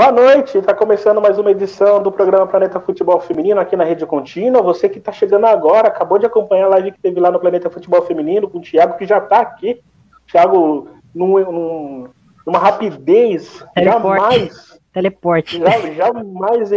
[0.00, 4.06] Boa noite, está começando mais uma edição do programa Planeta Futebol Feminino aqui na Rede
[4.06, 4.62] Contínua.
[4.62, 7.68] Você que está chegando agora, acabou de acompanhar a live que teve lá no Planeta
[7.68, 9.78] Futebol Feminino com o Thiago, que já está aqui.
[10.26, 12.08] Thiago, num, num,
[12.46, 14.22] numa rapidez, Teleporte.
[14.22, 14.80] jamais.
[14.90, 15.58] Teleporte.
[15.58, 16.72] Já, jamais.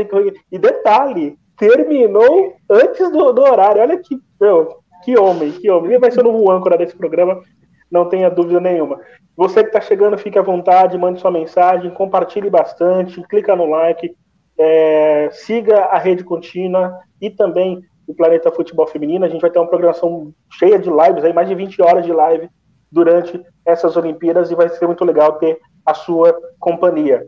[0.52, 3.84] E detalhe, terminou antes do, do horário.
[3.84, 5.92] Olha que, meu, que homem, que homem.
[5.92, 7.42] Ele vai ser o novo âncora desse programa,
[7.90, 9.00] não tenha dúvida nenhuma.
[9.36, 14.16] Você que está chegando, fique à vontade, mande sua mensagem, compartilhe bastante, clica no like,
[14.58, 19.26] é, siga a rede contínua e também o Planeta Futebol Feminino.
[19.26, 22.12] A gente vai ter uma programação cheia de lives, aí mais de 20 horas de
[22.12, 22.48] live
[22.92, 27.26] durante essas Olimpíadas e vai ser muito legal ter a sua companhia.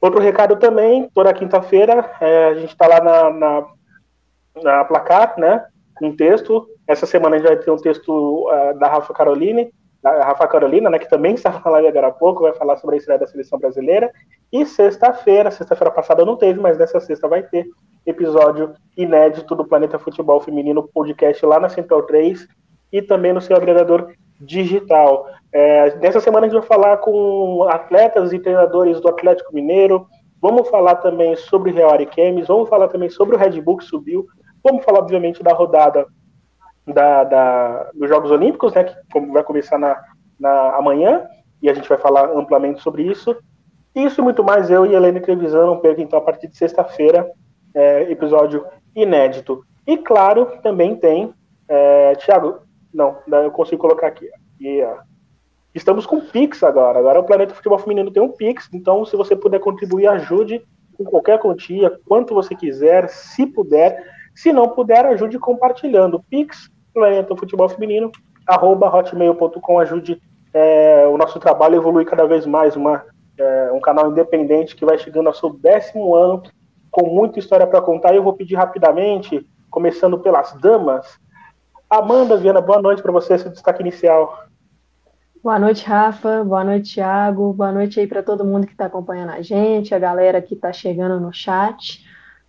[0.00, 3.66] Outro recado também, toda quinta-feira, é, a gente está lá na, na,
[4.62, 5.64] na, placar, né?
[6.02, 6.66] Um texto.
[6.86, 9.72] Essa semana a gente vai ter um texto uh, da Rafa Caroline,
[10.06, 12.98] a Rafa Carolina, né, que também estava live agora há pouco, vai falar sobre a
[12.98, 14.10] estreia da seleção brasileira.
[14.52, 17.66] E sexta-feira, sexta-feira passada não teve, mas nessa sexta vai ter
[18.06, 22.46] episódio inédito do Planeta Futebol Feminino podcast lá na Central 3
[22.92, 25.26] e também no seu agregador digital.
[25.52, 30.06] É, nessa semana a gente vai falar com atletas e treinadores do Atlético Mineiro.
[30.40, 34.26] Vamos falar também sobre Real Ariquemes, vamos falar também sobre o Red Bull que subiu.
[34.62, 36.06] Vamos falar, obviamente, da rodada
[36.86, 40.00] da, da, dos Jogos Olímpicos, né, que vai começar na,
[40.38, 41.26] na amanhã,
[41.60, 43.36] e a gente vai falar amplamente sobre isso.
[43.94, 46.56] Isso e muito mais eu e a Helena Trevisan não percam, então, a partir de
[46.56, 47.30] sexta-feira,
[47.74, 48.64] é, episódio
[48.94, 49.64] inédito.
[49.86, 51.32] E, claro, também tem,
[51.68, 52.60] é, Tiago,
[52.92, 54.28] não, eu consigo colocar aqui.
[54.60, 55.02] Yeah.
[55.74, 56.98] Estamos com Pix agora.
[56.98, 60.64] Agora o Planeta Futebol Feminino tem um Pix, então se você puder contribuir, ajude
[60.96, 64.02] com qualquer quantia, quanto você quiser, se puder.
[64.34, 66.22] Se não puder, ajude compartilhando.
[66.30, 68.10] Pix Planeta Futebol Feminino,
[68.46, 70.18] arroba hotmail.com, ajude
[70.54, 73.04] é, o nosso trabalho a evoluir cada vez mais, uma,
[73.36, 76.42] é, um canal independente que vai chegando ao seu décimo ano,
[76.90, 78.14] com muita história para contar.
[78.14, 81.18] Eu vou pedir rapidamente, começando pelas damas.
[81.90, 84.46] Amanda Viana, boa noite para você, seu destaque inicial.
[85.44, 86.42] Boa noite, Rafa.
[86.44, 87.52] Boa noite, Thiago.
[87.52, 90.72] Boa noite aí para todo mundo que está acompanhando a gente, a galera que está
[90.72, 92.02] chegando no chat.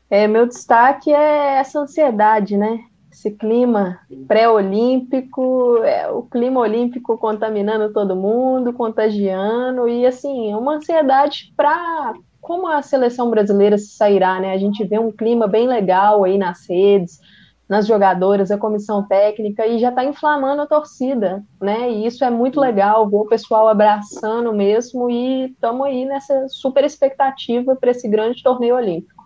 [0.09, 2.79] É, meu destaque é essa ansiedade, né?
[3.17, 11.51] Esse clima pré-olímpico, é, o clima olímpico contaminando todo mundo, contagiando, e assim, uma ansiedade
[11.57, 14.53] para como a seleção brasileira se sairá, né?
[14.53, 17.19] A gente vê um clima bem legal aí nas redes,
[17.67, 21.91] nas jogadoras, a comissão técnica, e já está inflamando a torcida, né?
[21.91, 27.75] E isso é muito legal, o pessoal abraçando mesmo, e estamos aí nessa super expectativa
[27.75, 29.16] para esse grande torneio olímpico.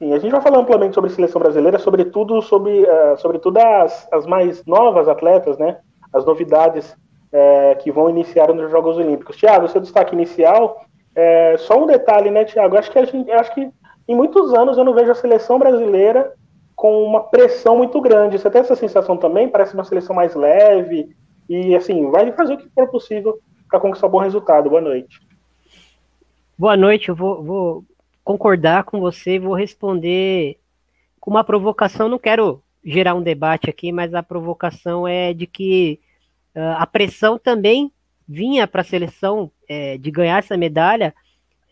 [0.00, 4.64] A gente vai falar amplamente sobre seleção brasileira, sobretudo sobre, uh, sobretudo as, as mais
[4.64, 5.78] novas atletas, né?
[6.10, 9.36] As novidades uh, que vão iniciar nos Jogos Olímpicos.
[9.36, 10.80] Tiago, seu destaque inicial,
[11.14, 12.76] é, só um detalhe, né, Tiago?
[12.76, 13.70] Acho que a gente, acho que
[14.08, 16.32] em muitos anos eu não vejo a seleção brasileira
[16.74, 18.38] com uma pressão muito grande.
[18.38, 19.48] Você tem essa sensação também?
[19.48, 21.14] Parece uma seleção mais leve
[21.48, 24.70] e assim vai fazer o que for possível para conquistar um bom resultado.
[24.70, 25.20] Boa noite.
[26.58, 27.08] Boa noite.
[27.08, 27.84] Eu vou, vou
[28.24, 30.58] concordar com você vou responder
[31.18, 32.08] com uma provocação.
[32.08, 36.00] Não quero gerar um debate aqui, mas a provocação é de que
[36.54, 37.92] uh, a pressão também
[38.26, 41.12] vinha para a seleção é, de ganhar essa medalha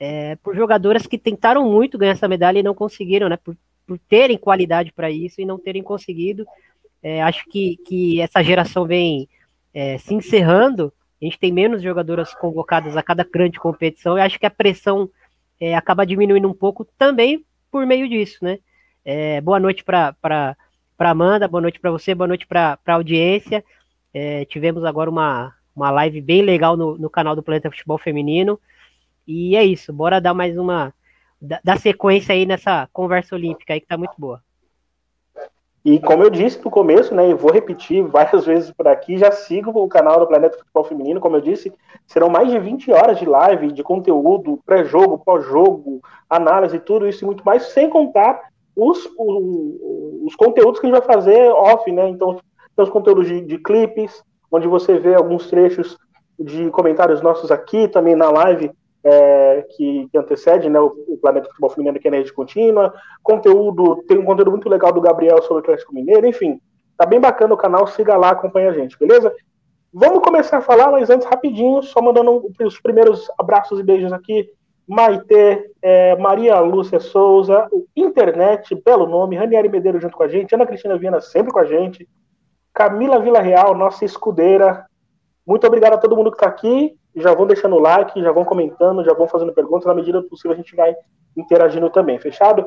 [0.00, 3.36] é, por jogadoras que tentaram muito ganhar essa medalha e não conseguiram, né?
[3.36, 3.56] Por,
[3.86, 6.46] por terem qualidade para isso e não terem conseguido.
[7.02, 9.28] É, acho que, que essa geração vem
[9.72, 10.92] é, se encerrando.
[11.20, 14.18] A gente tem menos jogadoras convocadas a cada grande competição.
[14.18, 15.08] E acho que a pressão
[15.60, 18.58] é, acaba diminuindo um pouco também por meio disso, né?
[19.04, 20.14] É, boa noite para
[20.98, 23.64] Amanda, boa noite para você, boa noite para a audiência.
[24.12, 28.60] É, tivemos agora uma, uma live bem legal no, no canal do Planeta Futebol Feminino.
[29.26, 30.92] E é isso, bora dar mais uma.
[31.40, 34.42] dar sequência aí nessa conversa olímpica aí que tá muito boa.
[35.90, 39.32] E como eu disse no começo, né, e vou repetir várias vezes por aqui, já
[39.32, 41.72] sigo o canal do Planeta Futebol Feminino, como eu disse,
[42.06, 47.26] serão mais de 20 horas de live, de conteúdo, pré-jogo, pós-jogo, análise, tudo isso e
[47.26, 48.38] muito mais, sem contar
[48.76, 52.34] os, os, os, conteúdos que a gente vai fazer off, né, então
[52.76, 55.96] tem os conteúdos de, de clipes, onde você vê alguns trechos
[56.38, 58.70] de comentários nossos aqui, também na live,
[59.08, 62.92] é, que, que, antecede né, o, o, Planeta Futebol Feminino que é rede contínua.
[63.22, 66.60] Conteúdo, tem um conteúdo muito legal do Gabriel sobre o Atlético Mineiro, enfim.
[66.96, 69.34] Tá bem bacana o canal, siga lá, acompanha a gente, beleza?
[69.92, 74.50] Vamos começar a falar, mas antes, rapidinho, só mandando os primeiros abraços e beijos aqui.
[74.86, 80.66] Maite, é, Maria Lúcia Souza, Internet, belo nome, Ranieri Medeiros junto com a gente, Ana
[80.66, 82.08] Cristina Viana sempre com a gente,
[82.72, 84.86] Camila Vila Real, nossa escudeira.
[85.46, 88.44] Muito obrigado a todo mundo que está aqui já vão deixando o like, já vão
[88.44, 90.94] comentando, já vão fazendo perguntas, na medida do possível a gente vai
[91.36, 92.66] interagindo também, fechado?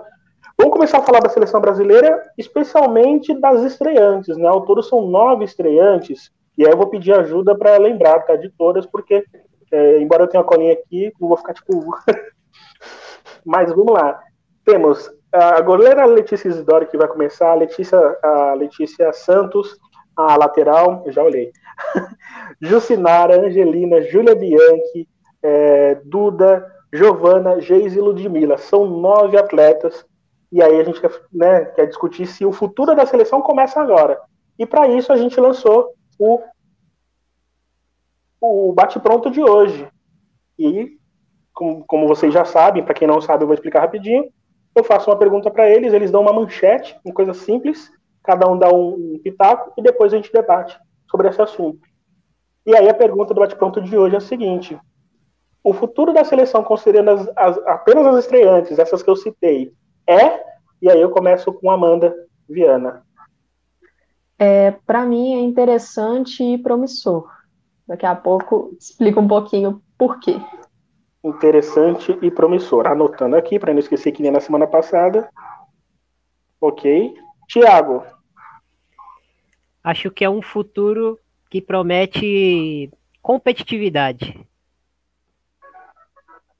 [0.57, 4.47] Vamos começar a falar da seleção brasileira, especialmente das estreantes, né?
[4.47, 8.35] Ao todo são nove estreantes, e aí eu vou pedir ajuda para lembrar, tá?
[8.35, 9.23] De todas, porque,
[9.71, 11.71] é, embora eu tenha a colinha aqui, não vou ficar tipo.
[13.45, 14.21] Mas vamos lá.
[14.63, 19.77] Temos a goleira Letícia Isidoro, que vai começar, a Letícia, a Letícia Santos,
[20.15, 21.51] a lateral, eu já olhei.
[22.61, 25.07] Jucinara, Angelina, Júlia Bianchi,
[25.41, 28.57] é, Duda, Giovana, Geise e Ludmilla.
[28.57, 30.05] São nove atletas.
[30.51, 34.19] E aí a gente quer, né, quer discutir se o futuro da seleção começa agora.
[34.59, 36.39] E para isso a gente lançou o,
[38.39, 39.87] o bate-pronto de hoje.
[40.59, 40.97] E,
[41.53, 44.25] como, como vocês já sabem, para quem não sabe, eu vou explicar rapidinho.
[44.75, 47.91] Eu faço uma pergunta para eles, eles dão uma manchete, uma coisa simples,
[48.23, 50.79] cada um dá um, um pitaco e depois a gente debate
[51.09, 51.79] sobre esse assunto.
[52.65, 54.79] E aí a pergunta do bate-pronto de hoje é a seguinte:
[55.63, 59.73] o futuro da seleção, considerando as, as, apenas as estreantes, essas que eu citei,
[60.07, 60.44] é?
[60.81, 62.13] E aí eu começo com Amanda
[62.50, 63.03] Viana.
[64.38, 67.29] É, Para mim é interessante e promissor.
[67.88, 70.39] Daqui a pouco explico um pouquinho por quê.
[71.23, 72.88] Interessante e promissor.
[72.88, 75.29] Anotando aqui, para não esquecer que nem na semana passada.
[76.59, 77.13] Ok.
[77.51, 78.06] Tiago.
[79.83, 81.19] Acho que é um futuro
[81.50, 82.89] que promete
[83.21, 84.48] competitividade.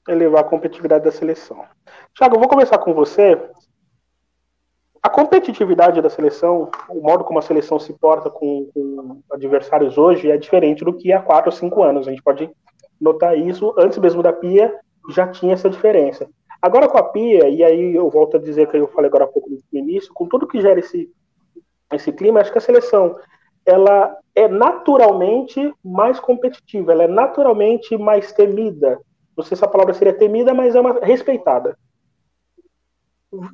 [0.06, 1.64] Elevar a competitividade da seleção.
[2.12, 3.40] Tiago, vou começar com você.
[5.02, 10.30] A competitividade da seleção, o modo como a seleção se porta com, com adversários hoje
[10.30, 12.06] é diferente do que há quatro ou cinco anos.
[12.06, 12.50] A gente pode
[13.00, 13.74] notar isso.
[13.78, 14.78] Antes mesmo da Pia,
[15.08, 16.28] já tinha essa diferença.
[16.62, 19.28] Agora com a Pia, e aí eu volto a dizer que eu falei agora há
[19.28, 21.10] pouco no início, com tudo que gera esse,
[21.92, 23.16] esse clima, acho que a seleção
[23.66, 29.00] ela é naturalmente mais competitiva, ela é naturalmente mais temida.
[29.36, 31.76] Não sei se a palavra seria temida, mas é uma respeitada.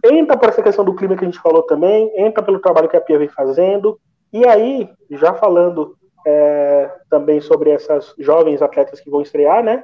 [0.04, 2.96] Entra por essa questão do clima que a gente falou também, entra pelo trabalho que
[2.96, 3.98] a Pia vem fazendo,
[4.30, 5.96] e aí, já falando
[6.26, 9.82] é, também sobre essas jovens atletas que vão estrear, né?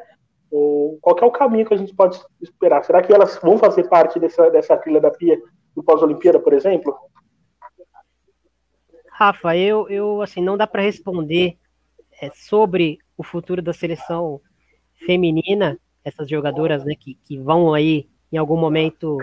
[0.50, 2.84] O, qual é o caminho que a gente pode esperar?
[2.84, 5.40] Será que elas vão fazer parte dessa, dessa trilha da Pia
[5.74, 6.94] do pós-Olimpíada, por exemplo?
[9.10, 11.56] Rafa, eu, eu assim, não dá para responder
[12.20, 14.40] é, sobre o futuro da seleção
[15.06, 19.18] feminina, essas jogadoras né, que, que vão aí em algum momento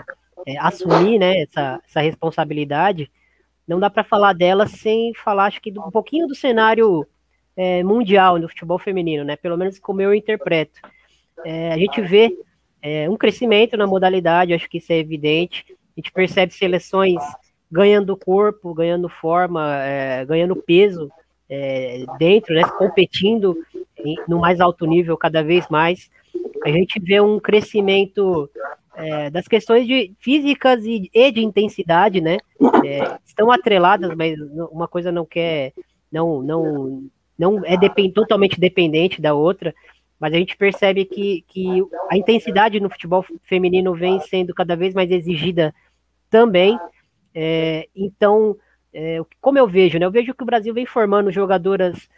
[0.46, 3.10] é, assumir né, essa, essa responsabilidade,
[3.66, 7.06] não dá para falar delas sem falar, acho que um pouquinho do cenário
[7.56, 9.36] é, mundial no futebol feminino, né?
[9.36, 10.80] Pelo menos como eu interpreto.
[11.44, 12.36] É, a gente vê
[12.80, 15.64] é, um crescimento na modalidade, acho que isso é evidente.
[15.70, 17.22] A gente percebe seleções
[17.70, 21.10] ganhando corpo, ganhando forma, é, ganhando peso
[21.48, 23.56] é, dentro, né, competindo
[24.28, 26.10] no mais alto nível cada vez mais.
[26.64, 28.48] A gente vê um crescimento
[28.94, 32.38] é, das questões de físicas e, e de intensidade, né?
[32.84, 34.38] É, estão atreladas, mas
[34.70, 35.72] uma coisa não quer,
[36.10, 37.04] não, não,
[37.38, 39.74] não é depend, totalmente dependente da outra.
[40.22, 41.66] Mas a gente percebe que, que
[42.08, 45.74] a intensidade no futebol feminino vem sendo cada vez mais exigida
[46.30, 46.78] também.
[47.34, 48.56] É, então,
[48.94, 50.06] é, como eu vejo, né?
[50.06, 52.08] Eu vejo que o Brasil vem formando jogadoras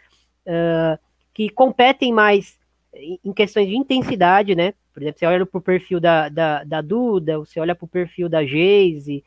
[0.45, 0.99] uh,
[1.33, 2.59] que competem mais
[2.93, 4.75] em questões de intensidade, né?
[4.93, 7.89] Por exemplo, você olha para o perfil da, da, da, Duda, você olha para o
[7.89, 9.23] perfil da Geise,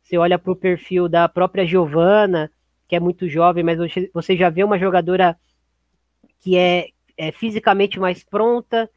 [0.00, 2.48] você olha para o perfil da própria Giovana,
[2.86, 3.76] que é muito jovem, mas
[4.14, 5.36] você já vê uma jogadora
[6.38, 8.90] que é, é fisicamente mais pronta,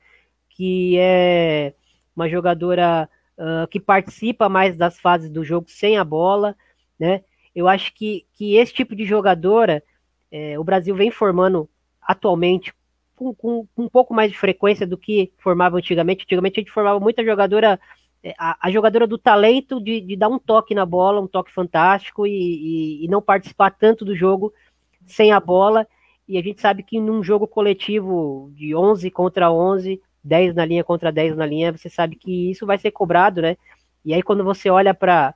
[0.49, 1.73] que é
[2.15, 6.55] uma jogadora uh, que participa mais das fases do jogo sem a bola,
[6.97, 7.23] né?
[7.53, 9.83] Eu acho que, que esse tipo de jogadora
[10.31, 11.69] é, o Brasil vem formando
[12.01, 12.73] atualmente
[13.15, 16.23] com, com, com, um pouco mais de frequência do que formava antigamente.
[16.23, 17.79] Antigamente a gente formava muita jogadora,
[18.23, 21.51] é, a, a jogadora do talento de, de, dar um toque na bola, um toque
[21.51, 24.51] fantástico e, e, e, não participar tanto do jogo
[25.05, 25.85] sem a bola.
[26.27, 30.83] E a gente sabe que num jogo coletivo de 11 contra 11, 10 na linha
[30.83, 33.57] contra 10 na linha, você sabe que isso vai ser cobrado, né?
[34.05, 35.35] E aí, quando você olha para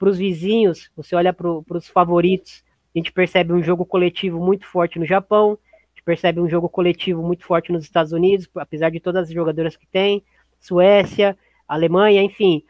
[0.00, 2.64] os vizinhos, você olha para os favoritos,
[2.94, 6.68] a gente percebe um jogo coletivo muito forte no Japão, a gente percebe um jogo
[6.68, 10.24] coletivo muito forte nos Estados Unidos, apesar de todas as jogadoras que tem,
[10.60, 12.62] Suécia, Alemanha, enfim.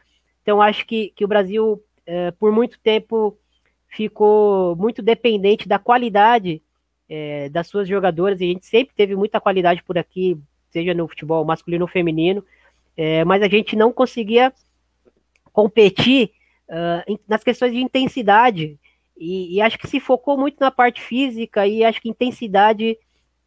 [0.43, 3.39] Então, acho que, que o Brasil, é, por muito tempo,
[3.89, 6.63] ficou muito dependente da qualidade
[7.09, 10.39] é, das suas jogadoras, e a gente sempre teve muita qualidade por aqui,
[10.71, 12.45] seja no futebol masculino ou feminino,
[12.97, 14.53] é, mas a gente não conseguia
[15.53, 16.33] competir
[16.69, 18.79] uh, nas questões de intensidade.
[19.17, 22.97] E, e, acho que se focou muito na parte física e acho que intensidade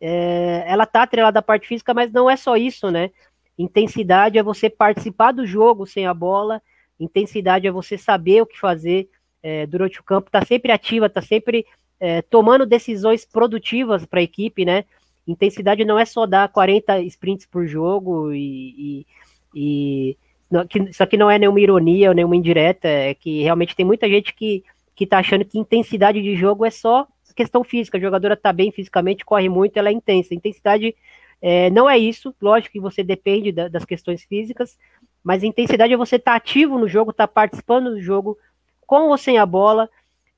[0.02, 3.12] é, ela tá atrelada à parte física, mas não é só isso, né?
[3.58, 6.62] Intensidade é você participar do jogo sem a bola,
[7.00, 9.08] intensidade é você saber o que fazer
[9.42, 11.66] é, durante o campo, tá sempre ativa, tá sempre
[12.02, 14.86] é, tomando decisões produtivas para a equipe, né?
[15.28, 19.06] Intensidade não é só dar 40 sprints por jogo e,
[19.54, 20.18] e,
[20.52, 23.86] e que, isso aqui não é nenhuma ironia ou nenhuma indireta, é que realmente tem
[23.86, 24.64] muita gente que,
[24.96, 28.72] que tá achando que intensidade de jogo é só questão física, a jogadora tá bem
[28.72, 30.34] fisicamente, corre muito, ela é intensa.
[30.34, 30.96] Intensidade
[31.40, 34.78] é, não é isso, lógico que você depende da, das questões físicas,
[35.24, 38.38] mas intensidade é você estar tá ativo no jogo, estar tá participando do jogo,
[38.86, 39.90] com ou sem a bola.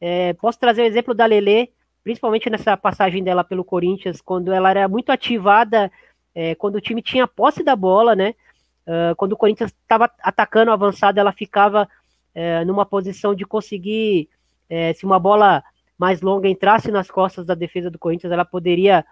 [0.06, 1.72] É, posso trazer o exemplo da Lele,
[2.04, 5.90] principalmente nessa passagem dela pelo Corinthians, quando ela era muito ativada,
[6.36, 8.36] é, quando o time tinha posse da bola, né?
[8.86, 11.88] Uh, quando o Corinthians estava atacando avançado, ela ficava
[12.36, 14.28] é, numa posição de conseguir,
[14.70, 15.64] é, se uma bola
[15.98, 19.06] mais longa entrasse nas costas da defesa do Corinthians, ela poderia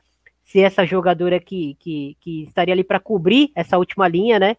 [0.43, 4.57] ser essa jogadora que, que, que estaria ali para cobrir essa última linha, né?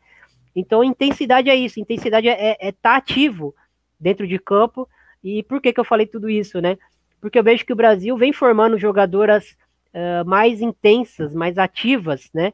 [0.56, 3.54] Então, intensidade é isso, intensidade é estar é tá ativo
[4.00, 4.88] dentro de campo.
[5.23, 6.76] E por que, que eu falei tudo isso, né?
[7.21, 9.57] Porque eu vejo que o Brasil vem formando jogadoras
[9.95, 12.52] uh, mais intensas, mais ativas, né?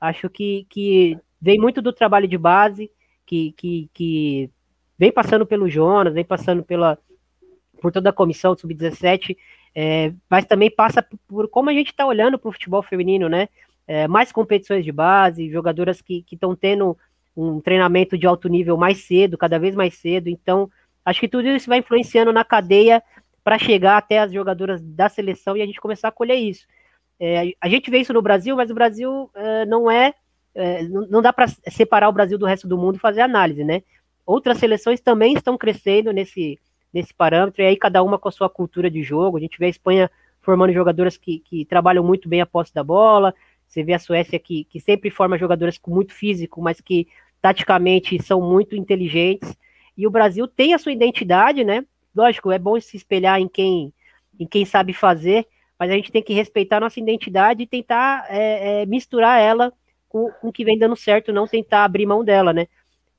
[0.00, 2.90] Acho que, que vem muito do trabalho de base,
[3.24, 4.50] que, que, que
[4.98, 6.98] vem passando pelo Jonas, vem passando pela,
[7.80, 9.36] por toda a comissão do Sub-17,
[9.74, 13.48] é, mas também passa por como a gente está olhando para o futebol feminino, né?
[13.86, 16.96] É, mais competições de base, jogadoras que estão tendo
[17.36, 20.28] um treinamento de alto nível mais cedo, cada vez mais cedo.
[20.28, 20.70] Então,
[21.10, 23.02] acho que tudo isso vai influenciando na cadeia
[23.42, 26.66] para chegar até as jogadoras da seleção e a gente começar a colher isso.
[27.18, 30.14] É, a gente vê isso no Brasil, mas o Brasil é, não é,
[30.54, 33.82] é, não dá para separar o Brasil do resto do mundo e fazer análise, né?
[34.24, 36.58] Outras seleções também estão crescendo nesse,
[36.92, 39.36] nesse parâmetro, e aí cada uma com a sua cultura de jogo.
[39.36, 42.82] A gente vê a Espanha formando jogadoras que, que trabalham muito bem a posse da
[42.82, 43.34] bola,
[43.66, 47.06] você vê a Suécia que, que sempre forma jogadoras com muito físico, mas que
[47.40, 49.56] taticamente são muito inteligentes.
[50.00, 51.84] E o Brasil tem a sua identidade, né?
[52.16, 53.92] Lógico, é bom se espelhar em quem,
[54.38, 55.46] em quem sabe fazer,
[55.78, 59.70] mas a gente tem que respeitar a nossa identidade e tentar é, é, misturar ela
[60.08, 62.66] com, com o que vem dando certo, não tentar abrir mão dela, né?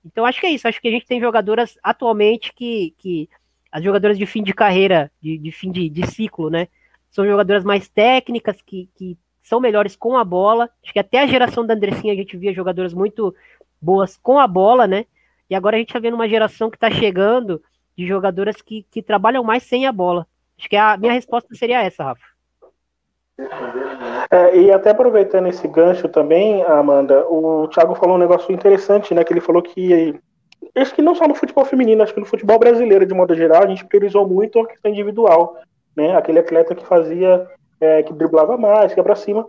[0.03, 0.67] Então acho que é isso.
[0.67, 3.29] Acho que a gente tem jogadoras atualmente que, que
[3.71, 6.67] as jogadoras de fim de carreira, de, de fim de, de, ciclo, né?
[7.11, 10.67] São jogadoras mais técnicas, que, que são melhores com a bola.
[10.83, 13.35] Acho que até a geração da Andressinha a gente via jogadoras muito
[13.79, 15.05] boas com a bola, né?
[15.51, 17.61] E agora a gente está vendo uma geração que está chegando
[17.97, 20.25] de jogadoras que, que trabalham mais sem a bola.
[20.57, 22.23] Acho que a minha resposta seria essa, Rafa.
[24.31, 29.25] É, e até aproveitando esse gancho também, Amanda, o Thiago falou um negócio interessante, né?
[29.25, 30.17] Que ele falou que
[30.73, 33.63] acho que não só no futebol feminino, acho que no futebol brasileiro, de modo geral,
[33.63, 35.57] a gente priorizou muito a questão individual,
[35.97, 36.15] né?
[36.15, 37.45] Aquele atleta que fazia,
[37.81, 39.45] é, que driblava mais, que ia para cima.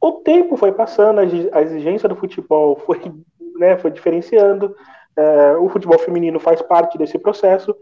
[0.00, 3.00] O tempo foi passando, a exigência do futebol foi,
[3.56, 4.74] né, foi diferenciando,
[5.16, 7.74] é, o futebol feminino faz parte desse processo,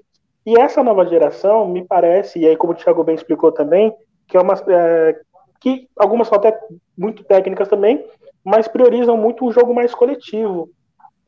[0.45, 3.95] e essa nova geração, me parece, e aí como o Thiago bem explicou também,
[4.27, 5.21] que é uma, é,
[5.61, 6.59] que algumas são até
[6.99, 8.05] muito técnicas também,
[8.45, 10.69] mas priorizam muito o jogo mais coletivo,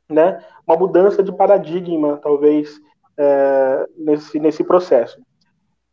[0.09, 0.45] né?
[0.67, 2.77] Uma mudança de paradigma, talvez,
[3.17, 5.21] é, nesse, nesse processo.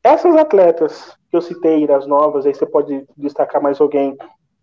[0.03, 4.17] Essas atletas que eu citei, das novas, aí você pode destacar mais alguém,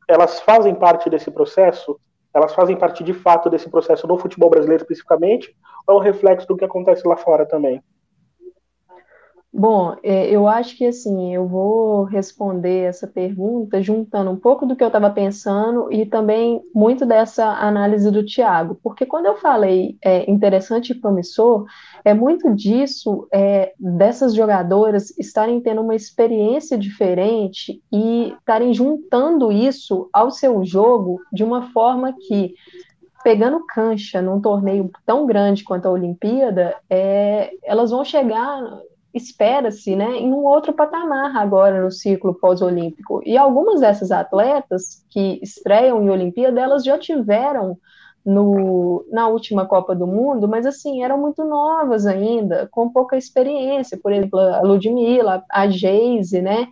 [0.08, 1.98] elas fazem parte desse processo?
[2.34, 5.56] Elas fazem parte de fato desse processo no futebol brasileiro especificamente?
[5.86, 7.82] Ou é um reflexo do que acontece lá fora também?
[9.50, 14.76] Bom, é, eu acho que assim, eu vou responder essa pergunta juntando um pouco do
[14.76, 19.96] que eu estava pensando e também muito dessa análise do Tiago, porque quando eu falei
[20.04, 21.64] é, interessante e promissor,
[22.04, 30.10] é muito disso, é, dessas jogadoras estarem tendo uma experiência diferente e estarem juntando isso
[30.12, 32.54] ao seu jogo de uma forma que
[33.24, 38.60] pegando cancha num torneio tão grande quanto a Olimpíada, é, elas vão chegar
[39.14, 43.22] espera-se né, em um outro patamar agora no ciclo pós-olímpico.
[43.24, 47.78] E algumas dessas atletas que estreiam em Olimpíada, elas já tiveram
[48.24, 53.98] no, na última Copa do Mundo, mas assim, eram muito novas ainda, com pouca experiência,
[54.02, 56.68] por exemplo, a Ludmilla, a Geise, né?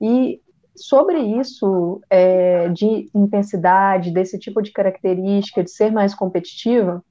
[0.00, 0.40] E
[0.74, 7.02] sobre isso é, de intensidade, desse tipo de característica, de ser mais competitiva,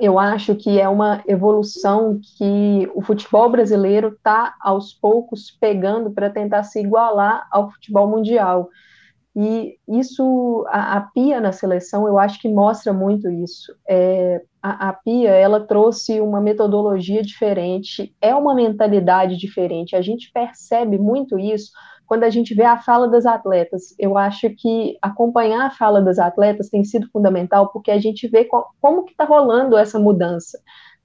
[0.00, 6.30] eu acho que é uma evolução que o futebol brasileiro está aos poucos pegando para
[6.30, 8.68] tentar se igualar ao futebol mundial.
[9.36, 13.72] E isso, a, a Pia na seleção, eu acho que mostra muito isso.
[13.88, 19.94] É, a, a Pia, ela trouxe uma metodologia diferente, é uma mentalidade diferente.
[19.94, 21.70] A gente percebe muito isso
[22.10, 23.94] quando a gente vê a fala das atletas.
[23.96, 28.48] Eu acho que acompanhar a fala das atletas tem sido fundamental, porque a gente vê
[28.80, 30.58] como que está rolando essa mudança.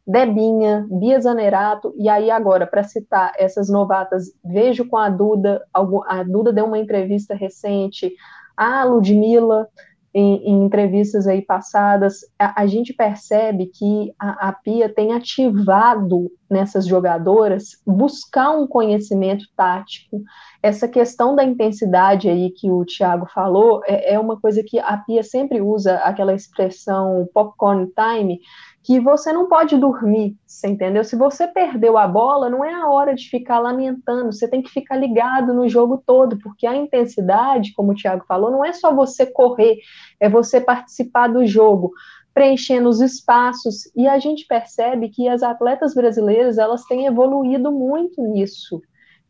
[0.07, 5.63] Debinha, Bia Zanerato, e aí agora, para citar essas novatas, vejo com a Duda,
[6.07, 8.11] a Duda deu uma entrevista recente,
[8.57, 9.67] a Ludmilla,
[10.15, 16.31] em, em entrevistas aí passadas, a, a gente percebe que a, a, Pia tem ativado
[16.49, 20.23] nessas jogadoras buscar um conhecimento tático.
[20.63, 24.95] Essa questão da intensidade aí que o Thiago falou é, é uma coisa que a
[24.95, 28.39] Pia sempre usa, aquela expressão popcorn time,
[28.85, 31.03] que você não pode dormir, você entendeu?
[31.03, 34.69] Se você perdeu a bola, não é a hora de ficar lamentando, você tem que
[34.69, 38.93] ficar ligado no jogo todo, porque a intensidade, como o Thiago falou, não é só
[38.93, 39.79] você correr,
[40.19, 41.93] é você participar do jogo,
[42.31, 48.21] preenchendo os espaços, e a gente percebe que as atletas brasileiras, elas têm evoluído muito
[48.21, 48.79] nisso,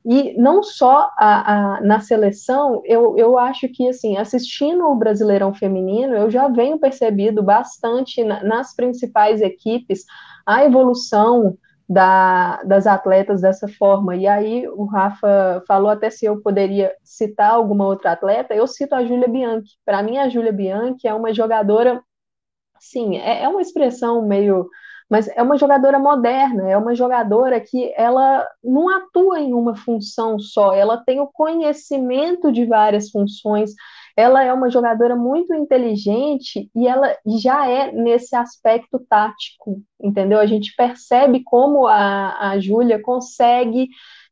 [0.05, 5.51] e não só a, a, na seleção, eu, eu acho que, assim, assistindo o Brasileirão
[5.51, 10.05] Feminino, eu já venho percebido bastante na, nas principais equipes
[10.45, 11.57] a evolução
[11.89, 14.15] da, das atletas dessa forma.
[14.15, 18.93] E aí o Rafa falou até se eu poderia citar alguma outra atleta, eu cito
[18.93, 19.74] a Júlia Bianchi.
[19.83, 22.00] Para mim, a Júlia Bianchi é uma jogadora,
[22.79, 24.69] sim, é, é uma expressão meio
[25.09, 30.39] mas é uma jogadora moderna, é uma jogadora que ela não atua em uma função
[30.39, 33.71] só, ela tem o conhecimento de várias funções,
[34.17, 40.39] ela é uma jogadora muito inteligente e ela já é nesse aspecto tático, entendeu?
[40.39, 43.89] A gente percebe como a, a Júlia consegue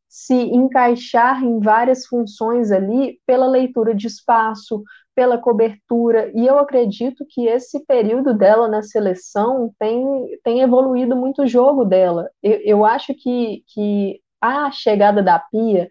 [0.08, 4.82] se encaixar em várias funções ali pela leitura de espaço,
[5.14, 10.04] pela cobertura, e eu acredito que esse período dela na seleção tem,
[10.42, 12.28] tem evoluído muito o jogo dela.
[12.42, 15.88] Eu, eu acho que, que a chegada da Pia,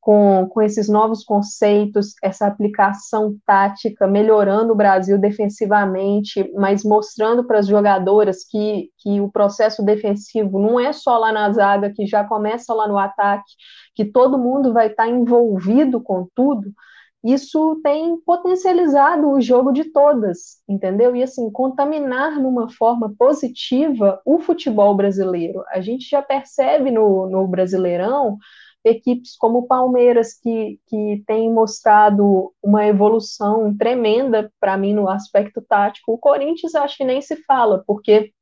[0.00, 7.58] com, com esses novos conceitos, essa aplicação tática, melhorando o Brasil defensivamente, mas mostrando para
[7.58, 12.24] as jogadoras que, que o processo defensivo não é só lá na zaga, que já
[12.24, 13.52] começa lá no ataque,
[13.94, 16.72] que todo mundo vai estar envolvido com tudo
[17.22, 21.14] isso tem potencializado o jogo de todas, entendeu?
[21.14, 25.62] E assim, contaminar numa forma positiva o futebol brasileiro.
[25.68, 28.38] A gente já percebe no, no Brasileirão
[28.84, 35.60] equipes como o Palmeiras, que, que tem mostrado uma evolução tremenda para mim no aspecto
[35.60, 36.12] tático.
[36.12, 38.32] O Corinthians acho que nem se fala, porque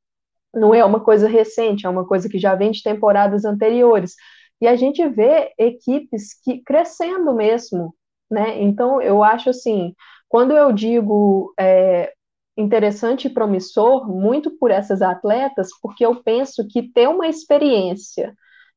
[0.54, 4.14] não é uma coisa recente, é uma coisa que já vem de temporadas anteriores.
[4.60, 7.94] E a gente vê equipes que crescendo mesmo,
[8.30, 8.60] né?
[8.62, 9.94] Então, eu acho assim,
[10.28, 12.12] quando eu digo é,
[12.56, 18.34] interessante e promissor, muito por essas atletas, porque eu penso que ter uma experiência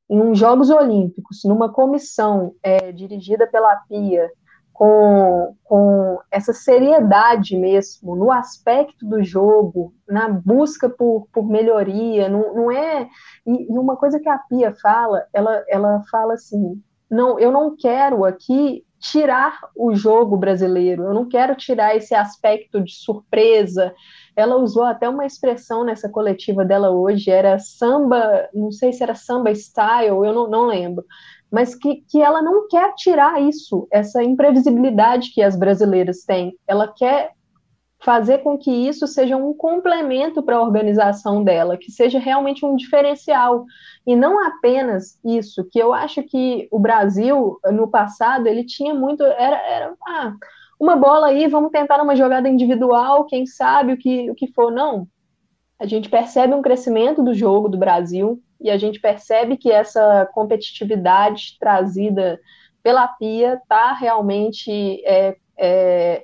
[0.09, 4.29] em uns Jogos Olímpicos, numa comissão é, dirigida pela PIA,
[4.73, 12.53] com, com essa seriedade mesmo, no aspecto do jogo, na busca por, por melhoria, não,
[12.55, 13.07] não é.
[13.45, 17.75] E, e uma coisa que a Pia fala, ela, ela fala assim: não, eu não
[17.75, 23.93] quero aqui tirar o jogo brasileiro, eu não quero tirar esse aspecto de surpresa.
[24.35, 29.15] Ela usou até uma expressão nessa coletiva dela hoje, era samba, não sei se era
[29.15, 31.03] samba style, eu não, não lembro,
[31.51, 36.55] mas que, que ela não quer tirar isso, essa imprevisibilidade que as brasileiras têm.
[36.67, 37.31] Ela quer
[38.03, 42.75] fazer com que isso seja um complemento para a organização dela, que seja realmente um
[42.75, 43.65] diferencial
[44.05, 49.23] e não apenas isso, que eu acho que o Brasil no passado ele tinha muito
[49.23, 50.33] era, era ah,
[50.79, 54.71] uma bola aí, vamos tentar uma jogada individual, quem sabe o que o que for,
[54.71, 55.07] não.
[55.79, 60.27] A gente percebe um crescimento do jogo do Brasil e a gente percebe que essa
[60.33, 62.39] competitividade trazida
[62.81, 66.23] pela Pia está realmente é, é,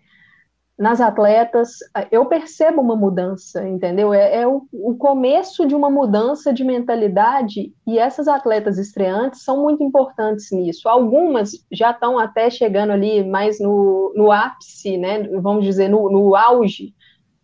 [0.78, 1.80] nas atletas,
[2.12, 4.14] eu percebo uma mudança, entendeu?
[4.14, 9.64] É, é o, o, começo de uma mudança de mentalidade e essas atletas estreantes são
[9.64, 10.88] muito importantes nisso.
[10.88, 15.24] Algumas já estão até chegando ali mais no, no ápice, né?
[15.42, 16.94] Vamos dizer, no, no auge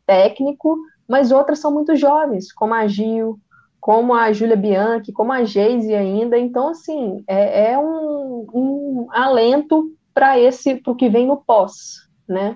[0.05, 3.39] técnico, mas outras são muito jovens, como a Gil,
[3.81, 6.37] como a Júlia Bianchi, como a Geise ainda.
[6.37, 12.07] Então, assim, é, é um, um alento para esse, para o que vem no pós,
[12.29, 12.55] né?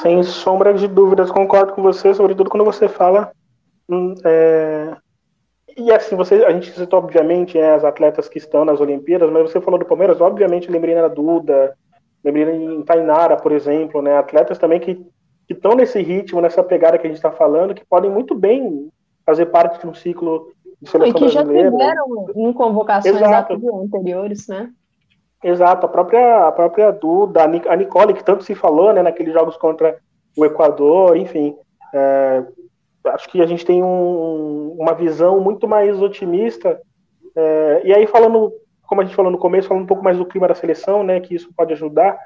[0.00, 3.32] Sem sombra de dúvidas, concordo com você, sobretudo quando você fala.
[3.88, 4.96] Hum, é...
[5.76, 9.50] E assim, você, a gente citou, obviamente, é, as atletas que estão nas Olimpíadas, mas
[9.50, 11.74] você falou do Palmeiras, obviamente, lembrei da Duda,
[12.22, 14.16] lembrei em Tainara, por exemplo, né?
[14.16, 15.04] Atletas também que
[15.48, 18.90] estão nesse ritmo, nessa pegada que a gente está falando, que podem muito bem
[19.24, 20.48] fazer parte de um ciclo
[20.80, 21.70] de seleção e que brasileira.
[21.70, 23.22] já tiveram em convocações
[23.84, 24.70] anteriores, né?
[25.42, 29.56] Exato, a própria, a própria Duda, a Nicole, que tanto se falou, né, naqueles jogos
[29.56, 29.98] contra
[30.36, 31.56] o Equador, enfim.
[31.92, 32.44] É,
[33.06, 36.80] acho que a gente tem um, uma visão muito mais otimista.
[37.34, 38.52] É, e aí, falando,
[38.82, 41.18] como a gente falou no começo, falando um pouco mais do clima da seleção, né,
[41.20, 42.16] que isso pode ajudar.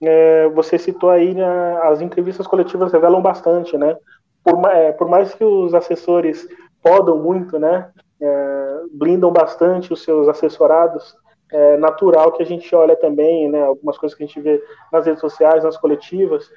[0.00, 3.96] É, você citou aí né, as entrevistas coletivas revelam bastante, né?
[4.44, 6.46] Por, é, por mais que os assessores
[6.82, 7.90] podam muito, né?
[8.20, 11.16] É, blindam bastante os seus assessorados.
[11.50, 13.62] É natural que a gente olha também, né?
[13.62, 16.50] Algumas coisas que a gente vê nas redes sociais, nas coletivas,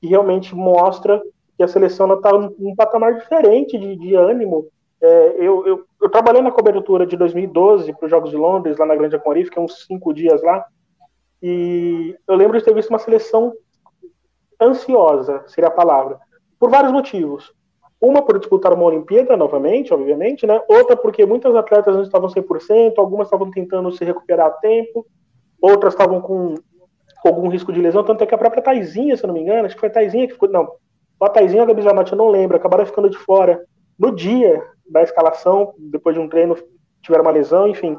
[0.00, 1.22] que realmente mostra
[1.56, 4.66] que a seleção está num patamar diferente de, de ânimo.
[5.00, 8.86] É, eu, eu, eu, trabalhei na cobertura de 2012 para os Jogos de Londres, lá
[8.86, 10.64] na Grande Aquarife, fiquei uns cinco dias lá,
[11.42, 13.52] e eu lembro de ter visto uma seleção
[14.60, 16.18] ansiosa, seria a palavra,
[16.58, 17.52] por vários motivos.
[18.04, 20.60] Uma por disputar uma Olimpíada novamente, obviamente, né?
[20.68, 25.06] Outra porque muitas atletas não estavam 100%, algumas estavam tentando se recuperar a tempo,
[25.60, 26.54] outras estavam com,
[27.24, 29.74] algum risco de lesão, tanto é que a própria Taizinha, se não me engano, acho
[29.74, 30.70] que foi a Taizinha que ficou, não,
[31.18, 33.64] a Taizinha ou a Gabi Zanotti, eu não lembro, acabaram ficando de fora
[33.98, 36.54] no dia da escalação, depois de um treino,
[37.00, 37.96] tiveram uma lesão, enfim.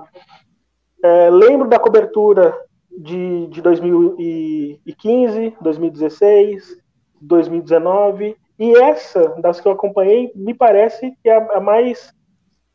[1.04, 2.56] É, lembro da cobertura
[2.96, 6.78] de, de 2015, 2016,
[7.20, 12.14] 2019, e essa, das que eu acompanhei, me parece que é a, mais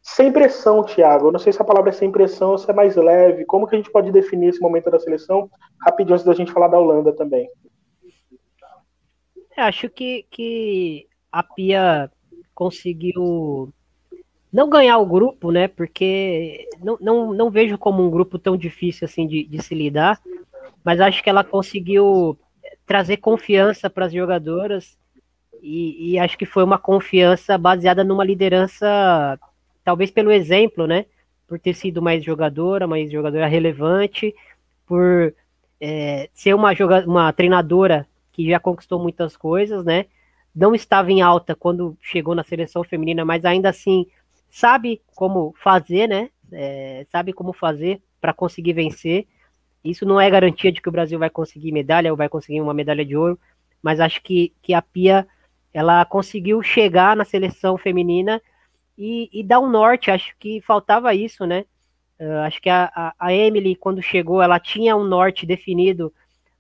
[0.03, 1.29] sem pressão, Thiago.
[1.29, 3.45] Eu não sei se a palavra é sem pressão ou se é mais leve.
[3.45, 5.51] Como que a gente pode definir esse momento da seleção?
[5.81, 7.49] Rapidinho antes da gente falar da Holanda também.
[9.57, 12.11] Eu acho que, que a Pia
[12.55, 13.73] conseguiu
[14.53, 15.69] não ganhar o grupo, né?
[15.69, 20.21] Porque não, não, não vejo como um grupo tão difícil assim de, de se lidar,
[20.85, 22.39] mas acho que ela conseguiu
[22.87, 25.00] trazer confiança para as jogadoras
[25.63, 29.39] e, e, acho que foi uma confiança baseada numa liderança,
[29.85, 31.07] talvez pelo exemplo, né?
[31.47, 34.35] Por ter sido mais jogadora, mais jogadora relevante,
[34.87, 35.35] por
[35.81, 40.07] é, ser uma, joga uma treinadora que já conquistou muitas coisas, né?
[40.55, 44.07] Não estava em alta quando chegou na seleção feminina, mas ainda assim
[44.51, 46.31] sabe como fazer, né?
[46.53, 49.27] É, sabe como fazer para conseguir vencer.
[49.85, 52.75] Isso não é garantia de que o Brasil vai conseguir medalha ou vai conseguir uma
[52.75, 53.39] medalha de ouro,
[53.83, 55.27] mas acho que, que a Pia
[55.73, 58.41] ela conseguiu chegar na seleção feminina
[58.97, 60.11] e, e dar um norte.
[60.11, 61.65] Acho que faltava isso, né?
[62.21, 66.13] Uh, acho que a, a, Emily, quando chegou, ela tinha um norte definido,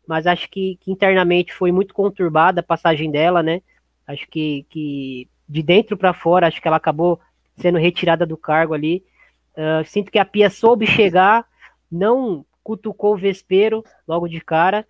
[0.06, 3.60] mas acho que, que internamente foi muito conturbada a passagem dela, né?
[4.06, 7.20] Acho que, que de dentro para fora, acho que ela acabou
[7.56, 9.04] sendo retirada do cargo ali.
[9.52, 11.44] Uh, sinto que a Pia soube chegar,
[11.90, 14.86] não cutucou o vespeiro logo de cara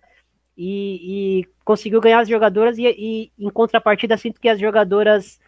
[0.55, 5.39] e, e conseguiu ganhar as jogadoras e, e, em contrapartida sinto que as jogadoras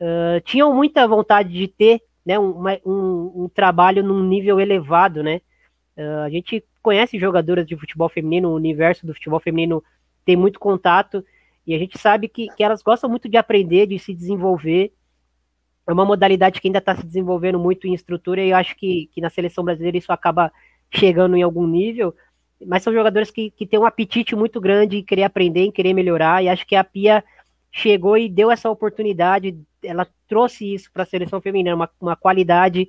[0.00, 5.40] uh, tinham muita vontade de ter né, um, um, um trabalho num nível elevado, né?
[5.96, 9.82] Uh, a gente conhece jogadoras de futebol feminino, o universo do futebol feminino
[10.24, 11.24] tem muito contato
[11.66, 14.92] e a gente sabe que, que elas gostam muito de aprender, de se desenvolver
[15.88, 19.10] é uma modalidade que ainda está se desenvolvendo muito em estrutura e eu acho que,
[19.12, 20.52] que na seleção brasileira isso acaba
[20.88, 22.14] chegando em algum nível,
[22.66, 25.92] mas são jogadores que, que têm um apetite muito grande em querer aprender, em querer
[25.94, 27.24] melhorar, e acho que a Pia
[27.72, 32.88] chegou e deu essa oportunidade, ela trouxe isso para a seleção feminina, uma, uma qualidade